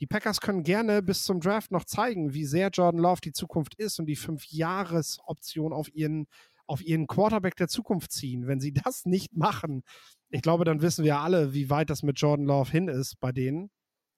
[0.00, 3.74] Die Packers können gerne bis zum Draft noch zeigen, wie sehr Jordan Love die Zukunft
[3.74, 6.26] ist und die Fünf-Jahres-Option auf ihren,
[6.66, 8.46] auf ihren Quarterback der Zukunft ziehen.
[8.46, 9.82] Wenn sie das nicht machen,
[10.30, 13.32] ich glaube, dann wissen wir alle, wie weit das mit Jordan Love hin ist bei
[13.32, 13.70] denen.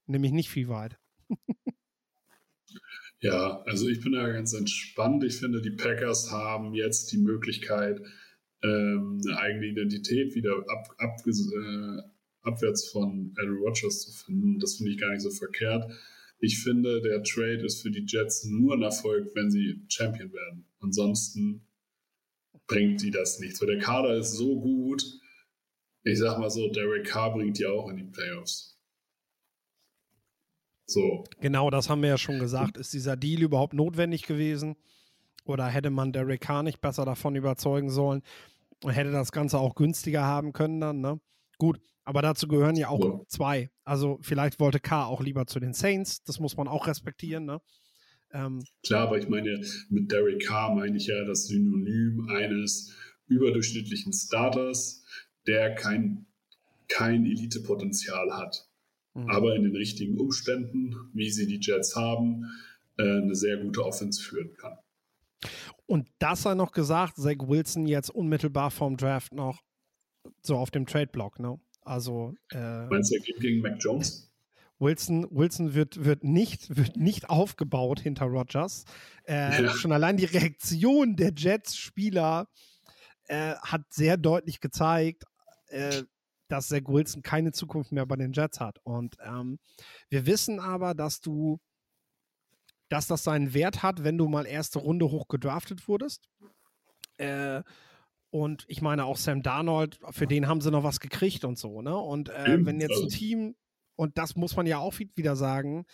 [0.05, 0.97] Nämlich nicht viel weit.
[3.19, 5.23] ja, also ich bin da ganz entspannt.
[5.23, 8.01] Ich finde, die Packers haben jetzt die Möglichkeit,
[8.63, 12.01] ähm, eine eigene Identität wieder ab, ab, äh,
[12.41, 14.59] abwärts von Aaron Rodgers zu finden.
[14.59, 15.91] Das finde ich gar nicht so verkehrt.
[16.39, 20.65] Ich finde, der Trade ist für die Jets nur ein Erfolg, wenn sie Champion werden.
[20.79, 21.67] Ansonsten
[22.67, 23.55] bringt die das nicht.
[23.55, 25.03] So, der Kader ist so gut.
[26.03, 28.77] Ich sag mal so, Derek Carr bringt die auch in die Playoffs.
[30.85, 31.23] So.
[31.39, 32.77] Genau, das haben wir ja schon gesagt.
[32.77, 34.75] Ist dieser Deal überhaupt notwendig gewesen?
[35.45, 38.21] Oder hätte man Derek Carr nicht besser davon überzeugen sollen?
[38.83, 41.19] Und hätte das Ganze auch günstiger haben können dann, ne?
[41.57, 43.21] Gut, aber dazu gehören ja auch ja.
[43.27, 43.69] zwei.
[43.83, 46.23] Also vielleicht wollte K auch lieber zu den Saints.
[46.23, 47.45] Das muss man auch respektieren.
[47.45, 47.61] Ne?
[48.33, 52.93] Ähm, Klar, aber ich meine, mit Derek Carr meine ich ja das Synonym eines
[53.27, 55.05] überdurchschnittlichen Starters,
[55.47, 56.25] der kein,
[56.87, 58.67] kein Elite-Potenzial hat.
[59.13, 59.29] Mhm.
[59.29, 62.45] Aber in den richtigen Umständen, wie sie die Jets haben,
[62.97, 64.77] äh, eine sehr gute Offense führen kann.
[65.85, 69.61] Und das sei noch gesagt, Zach Wilson jetzt unmittelbar vorm Draft noch
[70.41, 71.59] so auf dem Trade-Block, ne?
[71.81, 72.33] Also.
[72.51, 74.31] Äh, Meinst du, er geht gegen Mac Jones?
[74.79, 78.85] Wilson, Wilson wird, wird, nicht, wird nicht aufgebaut hinter Rogers.
[79.27, 79.73] Äh, ja.
[79.73, 82.47] Schon allein die Reaktion der Jets-Spieler
[83.27, 85.23] äh, hat sehr deutlich gezeigt,
[85.67, 86.03] äh,
[86.49, 88.79] dass Zach Wilson keine Zukunft mehr bei den Jets hat.
[88.83, 89.59] Und ähm,
[90.09, 91.59] wir wissen aber, dass du,
[92.93, 96.29] dass das seinen Wert hat, wenn du mal erste Runde hoch gedraftet wurdest.
[97.17, 97.63] Äh,
[98.29, 101.81] und ich meine auch Sam Darnold, für den haben sie noch was gekriegt und so,
[101.81, 101.97] ne?
[101.97, 103.55] Und äh, wenn jetzt ein Team,
[103.95, 105.85] und das muss man ja auch wieder sagen,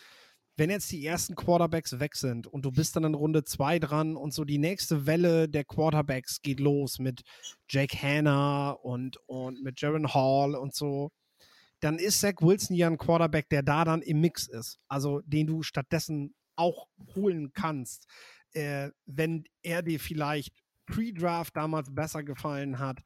[0.58, 4.14] wenn jetzt die ersten Quarterbacks weg sind und du bist dann in Runde zwei dran
[4.14, 7.22] und so die nächste Welle der Quarterbacks geht los mit
[7.70, 11.12] Jake Hanna und, und mit Jaron Hall und so,
[11.80, 14.78] dann ist Zach Wilson ja ein Quarterback, der da dann im Mix ist.
[14.86, 18.06] Also den du stattdessen auch holen kannst,
[18.52, 23.00] äh, wenn er dir vielleicht Pre-Draft damals besser gefallen hat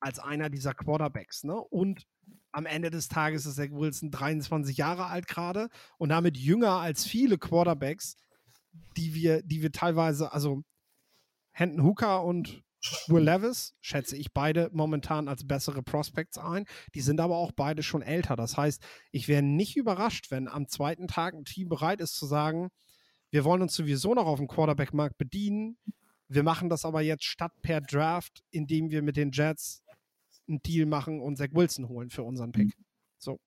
[0.00, 1.44] als einer dieser Quarterbacks.
[1.44, 1.54] Ne?
[1.54, 2.06] Und
[2.52, 7.04] am Ende des Tages ist Zach Wilson 23 Jahre alt gerade und damit jünger als
[7.04, 8.16] viele Quarterbacks,
[8.96, 10.62] die wir, die wir teilweise, also
[11.52, 12.62] Hendon Hooker und
[13.08, 16.66] Will Levis schätze ich beide momentan als bessere Prospects ein.
[16.94, 18.36] Die sind aber auch beide schon älter.
[18.36, 22.26] Das heißt, ich wäre nicht überrascht, wenn am zweiten Tag ein Team bereit ist zu
[22.26, 22.68] sagen,
[23.34, 25.76] wir wollen uns sowieso noch auf dem Quarterback-Markt bedienen.
[26.28, 29.82] Wir machen das aber jetzt statt per Draft, indem wir mit den Jets
[30.46, 32.72] einen Deal machen und Zach Wilson holen für unseren Pick.
[33.18, 33.40] So.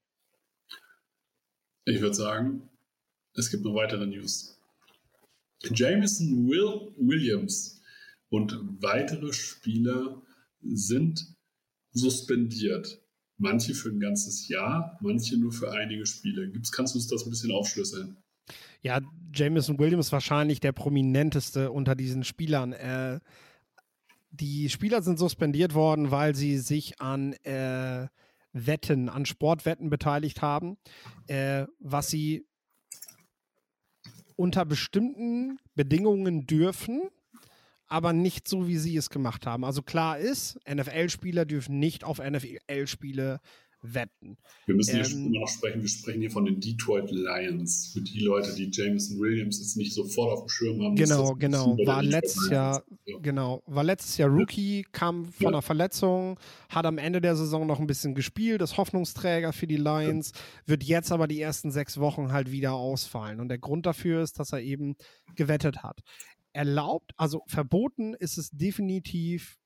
[1.85, 2.69] Ich würde sagen,
[3.35, 4.59] es gibt noch weitere News.
[5.63, 7.81] Jameson Will Williams
[8.27, 10.21] und weitere Spieler
[10.63, 11.33] sind
[11.93, 13.01] suspendiert.
[13.37, 16.51] Manche für ein ganzes Jahr, manche nur für einige Spiele.
[16.51, 18.17] Gibt's, kannst du uns das ein bisschen aufschlüsseln?
[18.81, 19.01] Ja,
[19.33, 22.73] Jameson Williams wahrscheinlich der prominenteste unter diesen Spielern.
[22.73, 23.19] Äh,
[24.31, 28.07] die Spieler sind suspendiert worden, weil sie sich an äh,
[28.53, 30.77] Wetten, an Sportwetten beteiligt haben,
[31.27, 32.45] äh, was sie
[34.35, 37.09] unter bestimmten Bedingungen dürfen,
[37.87, 39.63] aber nicht so, wie sie es gemacht haben.
[39.65, 43.39] Also klar ist, NFL-Spieler dürfen nicht auf NFL-Spiele
[43.81, 44.37] wetten.
[44.65, 47.91] Wir müssen hier ähm, immer noch sprechen, wir sprechen hier von den Detroit Lions.
[47.93, 50.95] Für die Leute, die Jameson Williams jetzt nicht sofort auf dem Schirm haben.
[50.95, 51.77] Genau, genau.
[51.85, 53.17] War letztes Jahr, ja.
[53.21, 55.49] genau, war letztes Jahr Rookie, kam von ja.
[55.49, 59.77] einer Verletzung, hat am Ende der Saison noch ein bisschen gespielt, ist Hoffnungsträger für die
[59.77, 60.41] Lions, ja.
[60.65, 63.39] wird jetzt aber die ersten sechs Wochen halt wieder ausfallen.
[63.39, 64.95] Und der Grund dafür ist, dass er eben
[65.35, 66.01] gewettet hat.
[66.53, 69.57] Erlaubt, also verboten ist es definitiv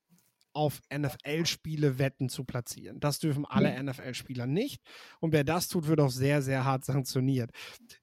[0.52, 3.00] auf NFL-Spiele Wetten zu platzieren.
[3.00, 3.88] Das dürfen alle mhm.
[3.88, 4.82] NFL-Spieler nicht.
[5.20, 7.50] Und wer das tut, wird auch sehr, sehr hart sanktioniert.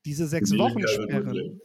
[0.05, 1.59] Diese sechs Wochen Sperre.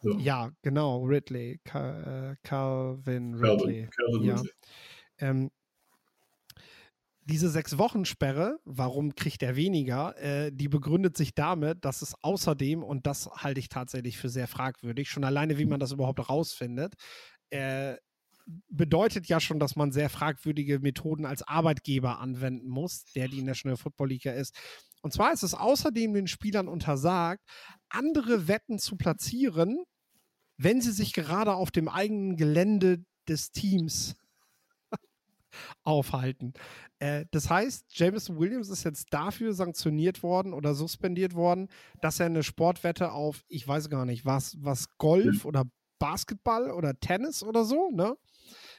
[0.00, 0.16] So.
[0.18, 3.88] Ja, genau, Ridley, Cal, äh, Calvin Ridley.
[3.88, 4.42] Calvin, Calvin ja.
[5.18, 5.50] Ähm,
[7.28, 10.16] diese sechs Wochen Sperre, warum kriegt er weniger?
[10.16, 14.48] Äh, die begründet sich damit, dass es außerdem, und das halte ich tatsächlich für sehr
[14.48, 16.94] fragwürdig, schon alleine, wie man das überhaupt rausfindet,
[17.50, 17.96] äh,
[18.70, 23.76] bedeutet ja schon, dass man sehr fragwürdige Methoden als Arbeitgeber anwenden muss, der die National
[23.76, 24.54] Football League ist.
[25.02, 27.42] Und zwar ist es außerdem den Spielern untersagt,
[27.88, 29.78] andere Wetten zu platzieren,
[30.56, 34.16] wenn sie sich gerade auf dem eigenen Gelände des Teams
[35.84, 36.54] aufhalten.
[36.98, 41.68] Äh, das heißt, Jameson Williams ist jetzt dafür sanktioniert worden oder suspendiert worden,
[42.00, 45.64] dass er eine Sportwette auf, ich weiß gar nicht, was, was Golf oder
[45.98, 48.16] Basketball oder Tennis oder so, ne?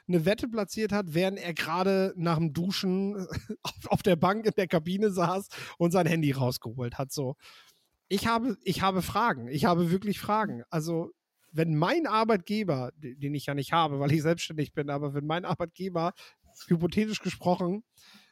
[0.10, 3.15] Eine Wette platziert hat, während er gerade nach dem Duschen
[3.88, 7.12] auf, der Bank in der Kabine saß und sein Handy rausgeholt hat.
[7.12, 7.36] So,
[8.10, 9.48] ich habe, ich habe Fragen.
[9.48, 10.63] Ich habe wirklich Fragen.
[10.69, 11.12] Also,
[11.52, 15.45] wenn mein Arbeitgeber, den ich ja nicht habe, weil ich selbstständig bin, aber wenn mein
[15.45, 16.13] Arbeitgeber
[16.67, 17.84] hypothetisch gesprochen,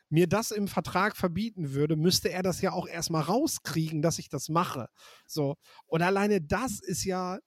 [0.09, 4.29] mir das im Vertrag verbieten würde, müsste er das ja auch erstmal rauskriegen, dass ich
[4.29, 4.87] das mache.
[5.25, 5.55] So.
[5.85, 7.39] Und alleine das ist ja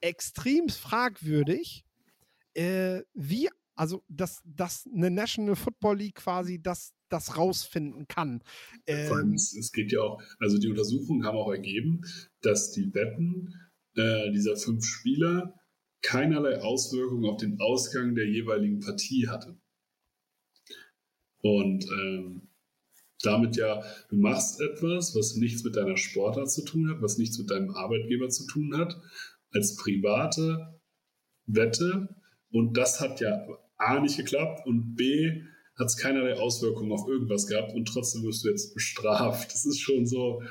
[0.00, 1.84] extrem fragwürdig,
[2.54, 8.42] äh, wie, also, dass, dass eine National Football League quasi das, das rausfinden kann.
[8.86, 12.02] Ähm, es geht ja auch, also die Untersuchungen haben auch ergeben,
[12.40, 13.54] dass die Wetten
[13.96, 15.54] äh, dieser fünf Spieler
[16.02, 19.58] keinerlei Auswirkungen auf den Ausgang der jeweiligen Partie hatte.
[21.40, 22.48] Und ähm,
[23.22, 27.38] damit ja, du machst etwas, was nichts mit deiner Sportart zu tun hat, was nichts
[27.38, 29.00] mit deinem Arbeitgeber zu tun hat,
[29.50, 30.80] als private
[31.46, 32.08] Wette.
[32.50, 35.42] Und das hat ja A nicht geklappt und B
[35.76, 39.52] hat es keinerlei Auswirkungen auf irgendwas gehabt und trotzdem wirst du jetzt bestraft.
[39.52, 40.42] Das ist schon so,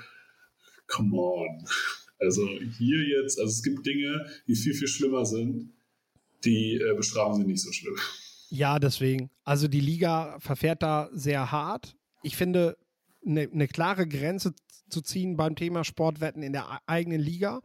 [0.88, 1.66] come on.
[2.20, 5.74] Also hier jetzt, also es gibt Dinge, die viel, viel schlimmer sind,
[6.44, 7.96] die äh, bestrafen sie nicht so schlimm.
[8.50, 9.30] Ja, deswegen.
[9.44, 11.96] Also die Liga verfährt da sehr hart.
[12.22, 12.78] Ich finde,
[13.26, 14.54] eine ne klare Grenze
[14.90, 17.62] zu ziehen beim Thema Sportwetten in der eigenen Liga,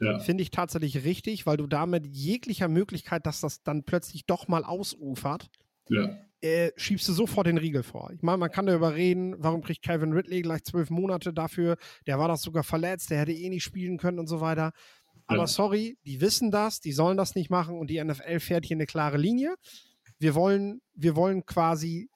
[0.00, 0.18] ja.
[0.18, 4.64] finde ich tatsächlich richtig, weil du damit jeglicher Möglichkeit, dass das dann plötzlich doch mal
[4.64, 5.50] ausufert,
[5.88, 6.16] ja.
[6.40, 8.10] äh, schiebst du sofort den Riegel vor.
[8.14, 12.18] Ich meine, man kann darüber reden, warum kriegt Calvin Ridley gleich zwölf Monate dafür, der
[12.18, 14.72] war das sogar verletzt, der hätte eh nicht spielen können und so weiter.
[15.26, 15.46] Aber ja.
[15.46, 18.86] sorry, die wissen das, die sollen das nicht machen und die NFL fährt hier eine
[18.86, 19.54] klare Linie
[20.20, 22.10] wir wollen, wir wollen quasi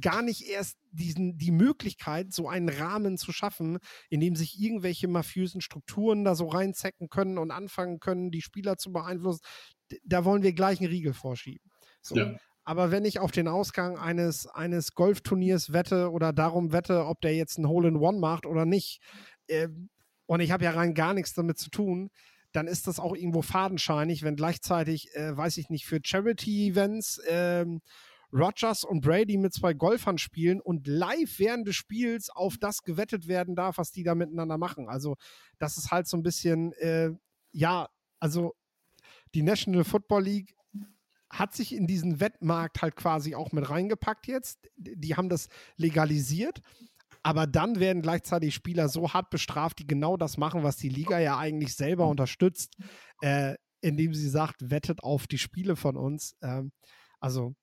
[0.00, 3.78] gar nicht erst diesen, die Möglichkeit, so einen Rahmen zu schaffen,
[4.08, 8.76] in dem sich irgendwelche mafiösen Strukturen da so reinzecken können und anfangen können, die Spieler
[8.76, 9.40] zu beeinflussen.
[10.04, 11.70] Da wollen wir gleich einen Riegel vorschieben.
[12.00, 12.16] So.
[12.16, 12.36] Ja.
[12.64, 17.36] Aber wenn ich auf den Ausgang eines, eines Golfturniers wette oder darum wette, ob der
[17.36, 19.00] jetzt ein Hole-in-One macht oder nicht,
[19.46, 19.68] äh,
[20.26, 22.10] und ich habe ja rein gar nichts damit zu tun,
[22.50, 27.82] dann ist das auch irgendwo fadenscheinig, wenn gleichzeitig, äh, weiß ich nicht, für Charity-Events ähm,
[28.32, 33.28] Rogers und Brady mit zwei Golfern spielen und live während des Spiels auf das gewettet
[33.28, 34.88] werden darf, was die da miteinander machen.
[34.88, 35.16] Also,
[35.58, 37.10] das ist halt so ein bisschen, äh,
[37.52, 37.88] ja,
[38.20, 38.54] also
[39.34, 40.56] die National Football League
[41.30, 44.68] hat sich in diesen Wettmarkt halt quasi auch mit reingepackt jetzt.
[44.76, 46.60] Die haben das legalisiert.
[47.22, 51.18] Aber dann werden gleichzeitig Spieler so hart bestraft, die genau das machen, was die Liga
[51.18, 52.76] ja eigentlich selber unterstützt,
[53.20, 56.36] äh, indem sie sagt, wettet auf die Spiele von uns.
[56.40, 56.70] Ähm,
[57.18, 57.56] also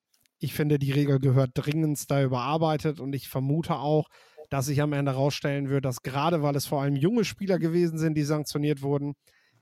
[0.44, 4.10] ich finde, die Regel gehört dringend da überarbeitet und ich vermute auch,
[4.50, 7.98] dass sich am Ende herausstellen wird, dass gerade weil es vor allem junge Spieler gewesen
[7.98, 9.14] sind, die sanktioniert wurden,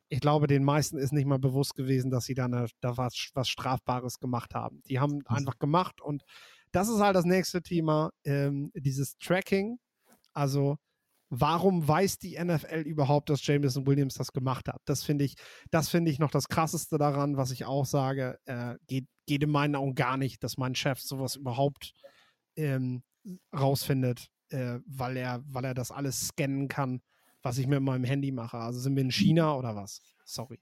[0.09, 3.29] ich glaube, den meisten ist nicht mal bewusst gewesen, dass sie da, eine, da was,
[3.33, 4.81] was Strafbares gemacht haben.
[4.89, 6.23] Die haben einfach gemacht und
[6.73, 9.77] das ist halt das nächste Thema, ähm, dieses Tracking
[10.33, 10.77] also
[11.31, 14.81] warum weiß die NFL überhaupt, dass Jameson Williams das gemacht hat?
[14.85, 15.35] Das finde ich,
[15.71, 19.49] das finde ich noch das krasseste daran, was ich auch sage, äh, geht, geht in
[19.49, 21.93] meinen Augen gar nicht, dass mein Chef sowas überhaupt
[22.57, 23.01] ähm,
[23.57, 27.01] rausfindet, äh, weil er, weil er das alles scannen kann,
[27.41, 28.57] was ich mit meinem Handy mache.
[28.57, 30.01] Also sind wir in China oder was?
[30.25, 30.59] Sorry.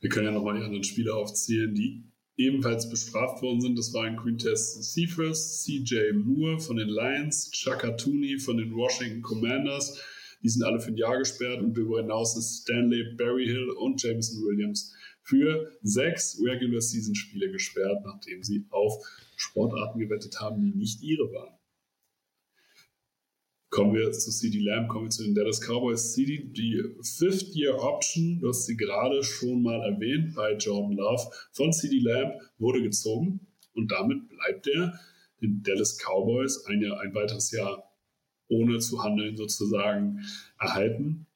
[0.00, 3.78] Wir können ja nochmal die anderen Spiele aufzählen, die ebenfalls bestraft worden sind.
[3.78, 10.00] Das waren Quintess Cephas, CJ Moore von den Lions, Chaka Tooney von den Washington Commanders.
[10.42, 14.44] Die sind alle für ein Jahr gesperrt und darüber hinaus ist Stanley Berryhill und Jameson
[14.44, 14.92] Williams
[15.22, 18.94] für sechs Regular Season Spiele gesperrt, nachdem sie auf
[19.36, 21.53] Sportarten gewettet haben, die nicht ihre waren.
[23.74, 26.12] Kommen wir zu CD Lamb, kommen wir zu den Dallas Cowboys.
[26.12, 31.24] CD, die Fifth Year Option, du hast sie gerade schon mal erwähnt bei Jordan Love,
[31.50, 33.40] von CD Lamb wurde gezogen
[33.74, 35.00] und damit bleibt er
[35.42, 37.90] den Dallas Cowboys ein, Jahr, ein weiteres Jahr
[38.46, 40.20] ohne zu handeln sozusagen
[40.60, 41.26] erhalten.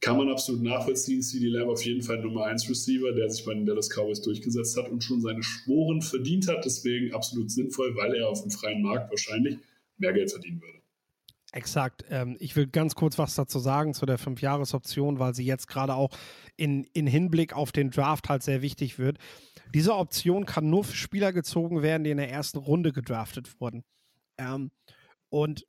[0.00, 1.20] Kann man absolut nachvollziehen.
[1.20, 4.78] CD Lamb auf jeden Fall Nummer 1 Receiver, der sich bei den Dallas Cowboys durchgesetzt
[4.78, 6.64] hat und schon seine Sporen verdient hat.
[6.64, 9.58] Deswegen absolut sinnvoll, weil er auf dem freien Markt wahrscheinlich
[9.98, 10.81] mehr Geld verdienen würde.
[11.52, 12.06] Exakt.
[12.08, 15.94] Ähm, ich will ganz kurz was dazu sagen zu der Fünfjahresoption, weil sie jetzt gerade
[15.94, 16.10] auch
[16.56, 19.18] in, in Hinblick auf den Draft halt sehr wichtig wird.
[19.74, 23.84] Diese Option kann nur für Spieler gezogen werden, die in der ersten Runde gedraftet wurden.
[24.38, 24.70] Ähm,
[25.28, 25.66] und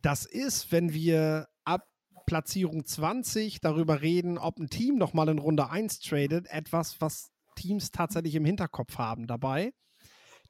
[0.00, 1.88] das ist, wenn wir ab
[2.26, 7.90] Platzierung 20 darüber reden, ob ein Team nochmal in Runde 1 tradet, etwas, was Teams
[7.90, 9.72] tatsächlich im Hinterkopf haben dabei.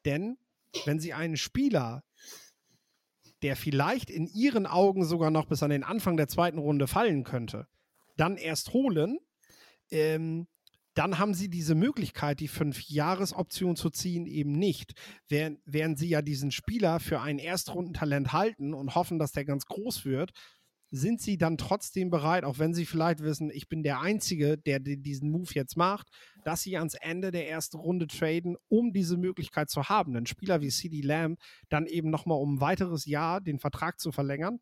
[0.05, 0.37] Denn
[0.85, 2.03] wenn sie einen Spieler
[3.43, 7.25] der vielleicht in ihren Augen sogar noch bis an den Anfang der zweiten Runde fallen
[7.25, 7.67] könnte,
[8.17, 9.19] dann erst holen,
[9.91, 10.47] ähm,
[10.95, 14.95] dann haben sie diese Möglichkeit, die Fünf-Jahres-Option zu ziehen, eben nicht.
[15.29, 19.67] Während, während sie ja diesen Spieler für ein Erstrundentalent halten und hoffen, dass der ganz
[19.67, 20.33] groß wird,
[20.91, 24.79] sind sie dann trotzdem bereit, auch wenn sie vielleicht wissen, ich bin der Einzige, der
[24.79, 26.09] diesen Move jetzt macht,
[26.45, 30.61] dass sie ans Ende der ersten Runde traden, um diese Möglichkeit zu haben, einen Spieler
[30.61, 34.61] wie CD Lamb dann eben nochmal um ein weiteres Jahr den Vertrag zu verlängern,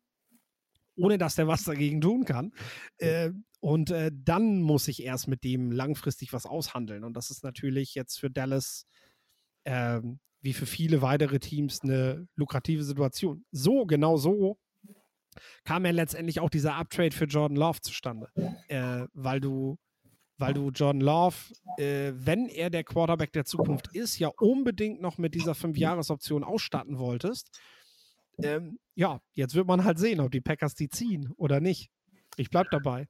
[0.95, 2.51] ohne dass der was dagegen tun kann.
[2.97, 7.03] Äh, und äh, dann muss ich erst mit dem langfristig was aushandeln.
[7.03, 8.85] Und das ist natürlich jetzt für Dallas
[9.63, 10.01] äh,
[10.41, 13.43] wie für viele weitere Teams eine lukrative Situation.
[13.51, 14.59] So, genau so
[15.63, 18.29] kam ja letztendlich auch dieser Uptrade für Jordan Love zustande.
[18.67, 19.77] Äh, weil du,
[20.37, 21.35] weil du Jordan Love,
[21.77, 26.97] äh, wenn er der Quarterback der Zukunft ist, ja unbedingt noch mit dieser Fünf-Jahres-Option ausstatten
[26.97, 27.49] wolltest.
[28.41, 31.89] Ähm, ja, jetzt wird man halt sehen, ob die Packers die ziehen oder nicht.
[32.37, 33.07] Ich bleib dabei.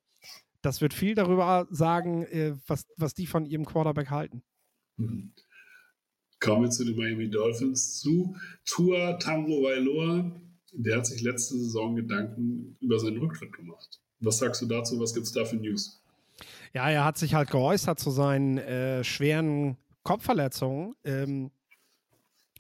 [0.62, 4.44] Das wird viel darüber sagen, äh, was, was die von ihrem Quarterback halten.
[6.40, 8.36] Kommen wir zu den Miami Dolphins zu.
[8.66, 10.42] Tua Tango Vailoa
[10.78, 14.00] der hat sich letzte Saison Gedanken über seinen Rücktritt gemacht.
[14.20, 15.00] Was sagst du dazu?
[15.00, 16.02] Was gibt es da für News?
[16.74, 20.96] Ja, er hat sich halt geäußert zu seinen äh, schweren Kopfverletzungen.
[21.04, 21.52] Ähm,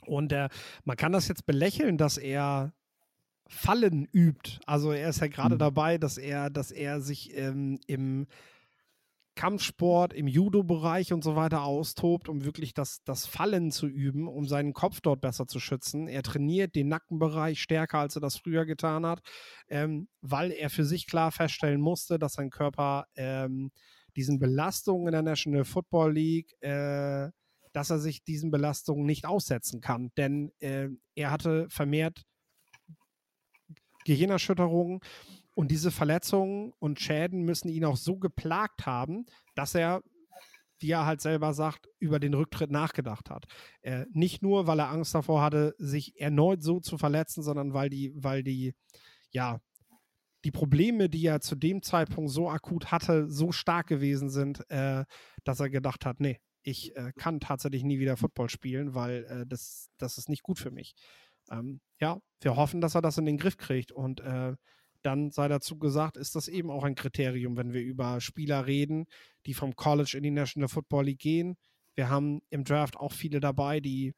[0.05, 0.49] und äh,
[0.84, 2.74] man kann das jetzt belächeln, dass er
[3.47, 4.59] Fallen übt.
[4.66, 5.59] Also er ist ja gerade mhm.
[5.59, 8.28] dabei, dass er, dass er sich ähm, im
[9.36, 14.47] Kampfsport, im Judo-Bereich und so weiter austobt, um wirklich das, das Fallen zu üben, um
[14.47, 16.07] seinen Kopf dort besser zu schützen.
[16.07, 19.21] Er trainiert den Nackenbereich stärker, als er das früher getan hat,
[19.67, 23.71] ähm, weil er für sich klar feststellen musste, dass sein Körper ähm,
[24.15, 27.29] diesen Belastungen in der National Football League, äh,
[27.73, 30.11] dass er sich diesen Belastungen nicht aussetzen kann.
[30.17, 32.23] Denn äh, er hatte vermehrt
[34.05, 35.01] Gehirnerschütterungen
[35.55, 39.25] und diese Verletzungen und Schäden müssen ihn auch so geplagt haben,
[39.55, 40.03] dass er,
[40.79, 43.45] wie er halt selber sagt, über den Rücktritt nachgedacht hat.
[43.81, 47.89] Äh, nicht nur, weil er Angst davor hatte, sich erneut so zu verletzen, sondern weil
[47.89, 48.75] die, weil die,
[49.31, 49.61] ja,
[50.43, 55.05] die Probleme, die er zu dem Zeitpunkt so akut hatte, so stark gewesen sind, äh,
[55.45, 59.45] dass er gedacht hat, nee, ich äh, kann tatsächlich nie wieder Football spielen, weil äh,
[59.47, 60.95] das, das ist nicht gut für mich.
[61.49, 64.55] Ähm, ja, wir hoffen, dass er das in den Griff kriegt und äh,
[65.05, 69.05] dann sei dazu gesagt, ist das eben auch ein Kriterium, wenn wir über Spieler reden,
[69.45, 71.57] die vom College in die National Football League gehen.
[71.95, 74.13] Wir haben im Draft auch viele dabei, die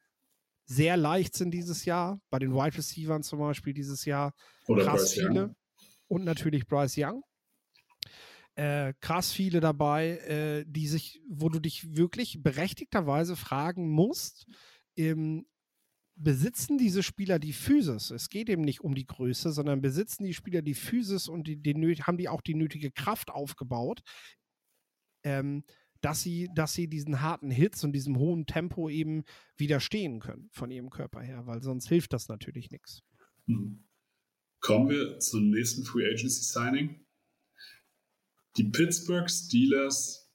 [0.64, 2.20] sehr leicht sind dieses Jahr.
[2.30, 4.34] Bei den Wide Receivers zum Beispiel dieses Jahr.
[4.66, 5.44] Oder krass Bryce viele.
[5.44, 5.56] Young.
[6.08, 7.22] Und natürlich Bryce Young.
[8.54, 14.46] Äh, krass viele dabei, äh, die sich, wo du dich wirklich berechtigterweise fragen musst,
[14.96, 15.46] ähm,
[16.18, 18.10] besitzen diese Spieler die Physis.
[18.10, 21.56] Es geht eben nicht um die Größe, sondern besitzen die Spieler die Physis und die,
[21.56, 24.02] die, haben die auch die nötige Kraft aufgebaut,
[25.24, 25.64] ähm,
[26.00, 29.24] dass, sie, dass sie diesen harten Hits und diesem hohen Tempo eben
[29.56, 33.02] widerstehen können von ihrem Körper her, weil sonst hilft das natürlich nichts.
[33.46, 33.84] Hm.
[34.60, 37.06] Kommen wir zum nächsten Free Agency Signing.
[38.56, 40.28] Die Pittsburgh Steelers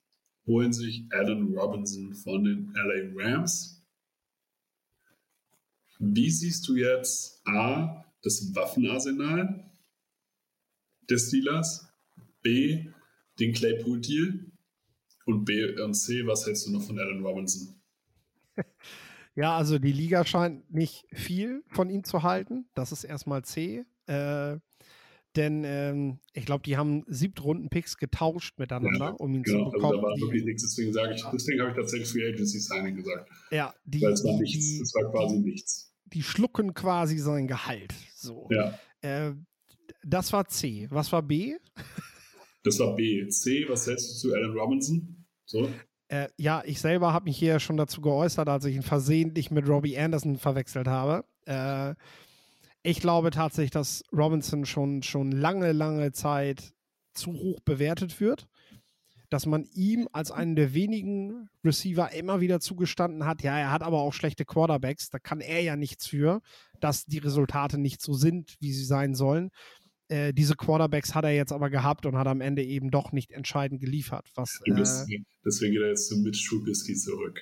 [0.46, 3.73] holen sich Alan Robinson von den LA Rams
[6.04, 9.64] wie siehst du jetzt A, das Waffenarsenal
[11.10, 11.88] des Steelers,
[12.42, 12.86] B,
[13.40, 14.46] den Claypool-Deal
[15.26, 17.76] und B und C, was hältst du noch von Alan Robinson?
[19.36, 22.68] Ja, also die Liga scheint nicht viel von ihm zu halten.
[22.76, 23.84] Das ist erstmal C.
[24.06, 24.58] Äh,
[25.36, 29.94] denn ähm, ich glaube, die haben Siebtrunden-Picks getauscht miteinander, ja, um ihn genau, zu bekommen.
[29.94, 32.96] Also da war wirklich nichts, deswegen sage ich, deswegen habe ich tatsächlich Free Agency Signing
[32.96, 33.28] gesagt.
[33.50, 37.48] Ja, die, Weil es war nichts, die, es war quasi nichts die schlucken quasi sein
[37.48, 37.94] Gehalt.
[38.16, 38.48] So.
[38.52, 38.78] Ja.
[39.02, 39.34] Äh,
[40.04, 40.88] das war C.
[40.90, 41.56] Was war B?
[42.64, 43.28] Das war B.
[43.28, 45.26] C, was hältst du zu Alan Robinson?
[45.46, 45.70] So.
[46.08, 49.68] Äh, ja, ich selber habe mich hier schon dazu geäußert, als ich ihn versehentlich mit
[49.68, 51.26] Robbie Anderson verwechselt habe.
[51.46, 51.96] Äh,
[52.84, 56.74] ich glaube tatsächlich, dass Robinson schon, schon lange, lange Zeit
[57.14, 58.48] zu hoch bewertet wird
[59.34, 63.82] dass man ihm als einen der wenigen Receiver immer wieder zugestanden hat, ja, er hat
[63.82, 66.42] aber auch schlechte Quarterbacks, da kann er ja nichts für,
[66.80, 69.50] dass die Resultate nicht so sind, wie sie sein sollen.
[70.08, 73.32] Äh, diese Quarterbacks hat er jetzt aber gehabt und hat am Ende eben doch nicht
[73.32, 74.30] entscheidend geliefert.
[74.36, 77.40] Was, äh, deswegen geht er jetzt zu Mitch Trubisky zurück.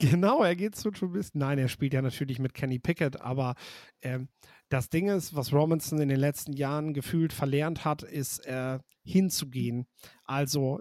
[0.00, 1.38] Genau, er geht zu Trubisky.
[1.38, 3.54] Nein, er spielt ja natürlich mit Kenny Pickett, aber
[4.00, 4.18] äh,
[4.68, 9.86] das Ding ist, was Robinson in den letzten Jahren gefühlt verlernt hat, ist äh, hinzugehen.
[10.24, 10.80] Also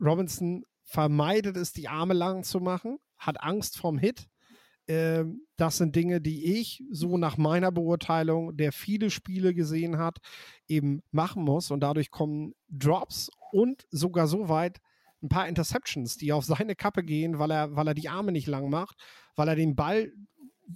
[0.00, 4.28] Robinson vermeidet es, die Arme lang zu machen, hat Angst vorm Hit.
[4.88, 10.18] Ähm, das sind Dinge, die ich so nach meiner Beurteilung, der viele Spiele gesehen hat,
[10.66, 11.70] eben machen muss.
[11.70, 14.80] Und dadurch kommen Drops und sogar so weit
[15.22, 18.46] ein paar Interceptions, die auf seine Kappe gehen, weil er, weil er die Arme nicht
[18.46, 18.96] lang macht,
[19.36, 20.12] weil er den Ball,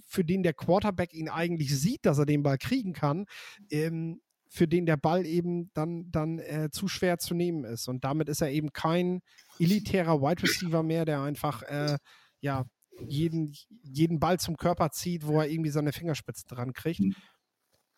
[0.07, 3.25] für den der Quarterback ihn eigentlich sieht, dass er den Ball kriegen kann,
[3.69, 4.21] ähm,
[4.55, 7.89] für den der Ball eben dann, dann äh, zu schwer zu nehmen ist.
[7.89, 9.21] Und damit ist er eben kein
[9.59, 11.97] elitärer Wide Receiver mehr, der einfach äh,
[12.39, 12.65] ja,
[13.05, 13.53] jeden,
[13.83, 16.99] jeden Ball zum Körper zieht, wo er irgendwie seine Fingerspitzen dran kriegt.
[16.99, 17.15] Hm.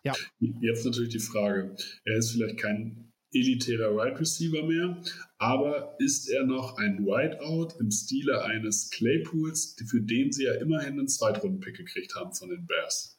[0.02, 0.14] Ja.
[0.60, 5.00] Jetzt natürlich die Frage, er ist vielleicht kein elitärer Wide Receiver mehr,
[5.38, 10.94] aber ist er noch ein Wideout im Stile eines Claypools, für den sie ja immerhin
[10.94, 13.17] einen Zweitrunden-Pick gekriegt haben von den Bears?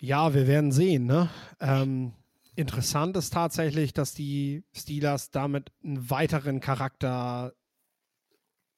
[0.00, 1.06] Ja, wir werden sehen.
[1.06, 1.30] Ne?
[1.60, 2.12] Ähm,
[2.54, 7.54] interessant ist tatsächlich, dass die Steelers damit einen weiteren Charakter,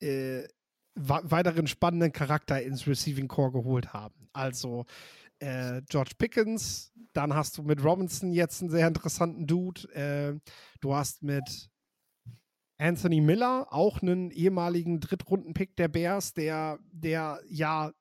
[0.00, 0.44] äh,
[0.94, 4.28] weiteren spannenden Charakter ins Receiving Core geholt haben.
[4.32, 4.84] Also
[5.40, 9.92] äh, George Pickens, dann hast du mit Robinson jetzt einen sehr interessanten Dude.
[9.94, 10.38] Äh,
[10.80, 11.70] du hast mit
[12.78, 17.92] Anthony Miller auch einen ehemaligen Drittrunden-Pick der Bears, der, der ja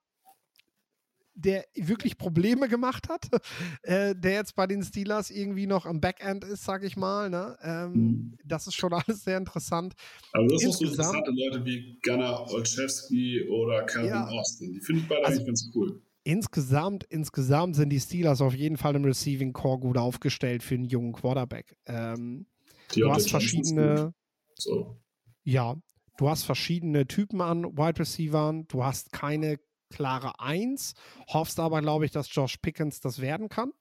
[1.38, 3.28] der wirklich Probleme gemacht hat,
[3.82, 7.30] äh, der jetzt bei den Steelers irgendwie noch am Backend ist, sag ich mal.
[7.30, 7.56] Ne?
[7.62, 8.38] Ähm, mhm.
[8.44, 9.94] Das ist schon alles sehr interessant.
[10.32, 14.72] Aber du hast auch so interessante Leute wie Gunnar Olszewski oder Calvin ja, Austin.
[14.72, 16.02] Die finde ich beide also, eigentlich ganz cool.
[16.24, 20.84] Insgesamt, insgesamt sind die Steelers auf jeden Fall im Receiving Core gut aufgestellt für einen
[20.84, 21.76] jungen Quarterback.
[21.86, 22.46] Ähm,
[22.94, 24.12] du hast verschiedene.
[24.54, 24.96] So.
[25.44, 25.76] Ja,
[26.18, 28.66] du hast verschiedene Typen an Wide Receivern.
[28.68, 29.58] Du hast keine
[29.90, 30.94] klare Eins,
[31.28, 33.72] hoffst aber, glaube ich, dass Josh Pickens das werden kann.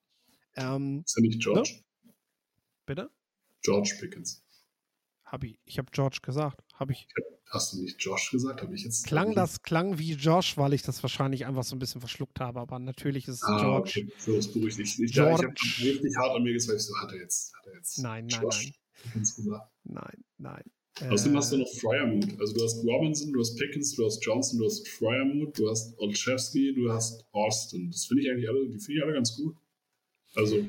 [0.55, 1.81] Ähm, ist er nicht George?
[2.03, 2.13] Ne?
[2.85, 3.11] Bitte?
[3.61, 4.43] George Pickens.
[5.25, 5.59] Hab ich.
[5.65, 6.63] Ich habe George gesagt.
[6.73, 7.07] Habe ich.
[7.49, 8.61] Hast du nicht Josh gesagt?
[8.61, 9.05] Habe ich jetzt.
[9.05, 12.59] Klang das klang wie Josh, weil ich das wahrscheinlich einfach so ein bisschen verschluckt habe,
[12.59, 14.01] aber natürlich ist es ah, George.
[14.01, 14.13] Okay.
[14.17, 14.99] So, das beruhigt dich.
[14.99, 15.43] Ich, George.
[15.43, 17.99] Ja, ich habe richtig hart an mir gesagt, so hat er jetzt, hat er jetzt.
[17.99, 18.71] Nein, nein, Josh
[19.13, 19.61] nein.
[19.83, 20.63] Nein, nein.
[21.09, 22.39] Außerdem hast du noch Fryermuth.
[22.39, 25.97] Also du hast Robinson, du hast Pickens, du hast Johnson, du hast Fryermuth, du hast
[25.99, 27.91] Olszewski, du hast Austin.
[27.91, 29.55] Das finde ich eigentlich alle, die finde ich alle ganz gut.
[30.35, 30.67] Also.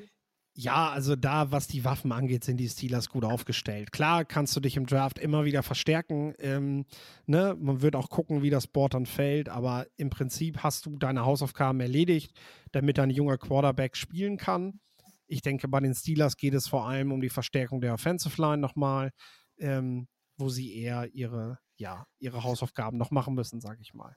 [0.54, 3.92] Ja, also da, was die Waffen angeht, sind die Steelers gut aufgestellt.
[3.92, 6.34] Klar kannst du dich im Draft immer wieder verstärken.
[6.40, 6.84] Ähm,
[7.26, 7.56] ne?
[7.60, 11.24] Man wird auch gucken, wie das Board dann fällt, aber im Prinzip hast du deine
[11.24, 12.32] Hausaufgaben erledigt,
[12.72, 14.80] damit dein junger Quarterback spielen kann.
[15.28, 18.58] Ich denke, bei den Steelers geht es vor allem um die Verstärkung der Offensive Line
[18.58, 19.12] nochmal.
[19.58, 20.08] Ähm,
[20.38, 24.16] wo sie eher ihre, ja, ihre Hausaufgaben noch machen müssen, sage ich mal.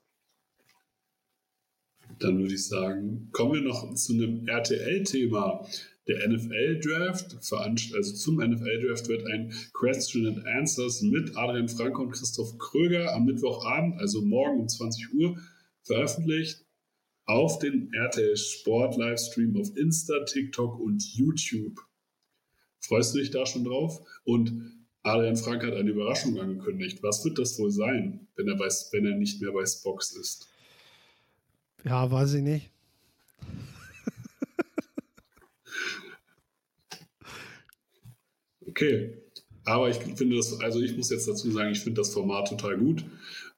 [2.20, 5.66] Dann würde ich sagen, kommen wir noch zu einem RTL-Thema.
[6.08, 12.58] Der NFL-Draft, also zum NFL-Draft wird ein Question and Answers mit Adrian Franke und Christoph
[12.58, 15.38] Kröger am Mittwochabend, also morgen um 20 Uhr,
[15.84, 16.66] veröffentlicht
[17.26, 21.80] auf den RTL Sport Livestream auf Insta, TikTok und YouTube.
[22.80, 24.02] Freust du dich da schon drauf?
[24.24, 27.02] Und Adrian Frank hat eine Überraschung angekündigt.
[27.02, 30.48] Was wird das wohl sein, wenn er, bei, wenn er nicht mehr bei Spox ist?
[31.84, 32.70] Ja, weiß ich nicht.
[38.68, 39.18] okay.
[39.64, 42.78] Aber ich finde das, also ich muss jetzt dazu sagen, ich finde das Format total
[42.78, 43.04] gut.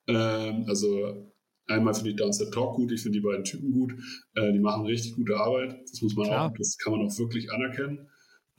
[0.07, 1.33] Ähm, also
[1.67, 3.93] einmal finde ich Downset Talk gut, ich finde die beiden Typen gut.
[4.35, 5.81] Äh, die machen richtig gute Arbeit.
[5.89, 6.49] Das muss man Klar.
[6.49, 8.07] auch, das kann man auch wirklich anerkennen.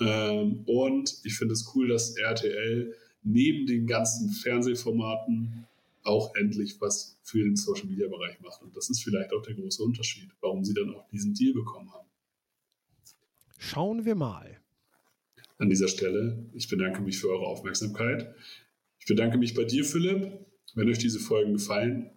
[0.00, 5.66] Ähm, und ich finde es cool, dass RTL neben den ganzen Fernsehformaten
[6.02, 8.62] auch endlich was für den Social Media Bereich macht.
[8.62, 11.92] Und das ist vielleicht auch der große Unterschied, warum sie dann auch diesen Deal bekommen
[11.92, 12.08] haben.
[13.58, 14.60] Schauen wir mal.
[15.56, 18.34] An dieser Stelle, ich bedanke mich für eure Aufmerksamkeit.
[18.98, 20.44] Ich bedanke mich bei dir, Philipp.
[20.74, 22.10] Wenn euch diese Folgen gefallen,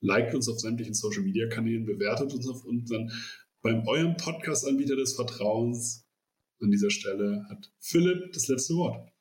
[0.00, 3.12] liked uns auf sämtlichen Social Media Kanälen, bewertet uns auf unseren,
[3.62, 6.05] beim eurem Podcast-Anbieter des Vertrauens
[6.60, 9.12] an dieser Stelle hat Philipp das letzte Wort.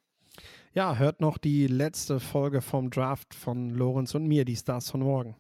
[0.74, 5.02] Ja, hört noch die letzte Folge vom Draft von Lorenz und mir, die Stars von
[5.02, 5.36] morgen.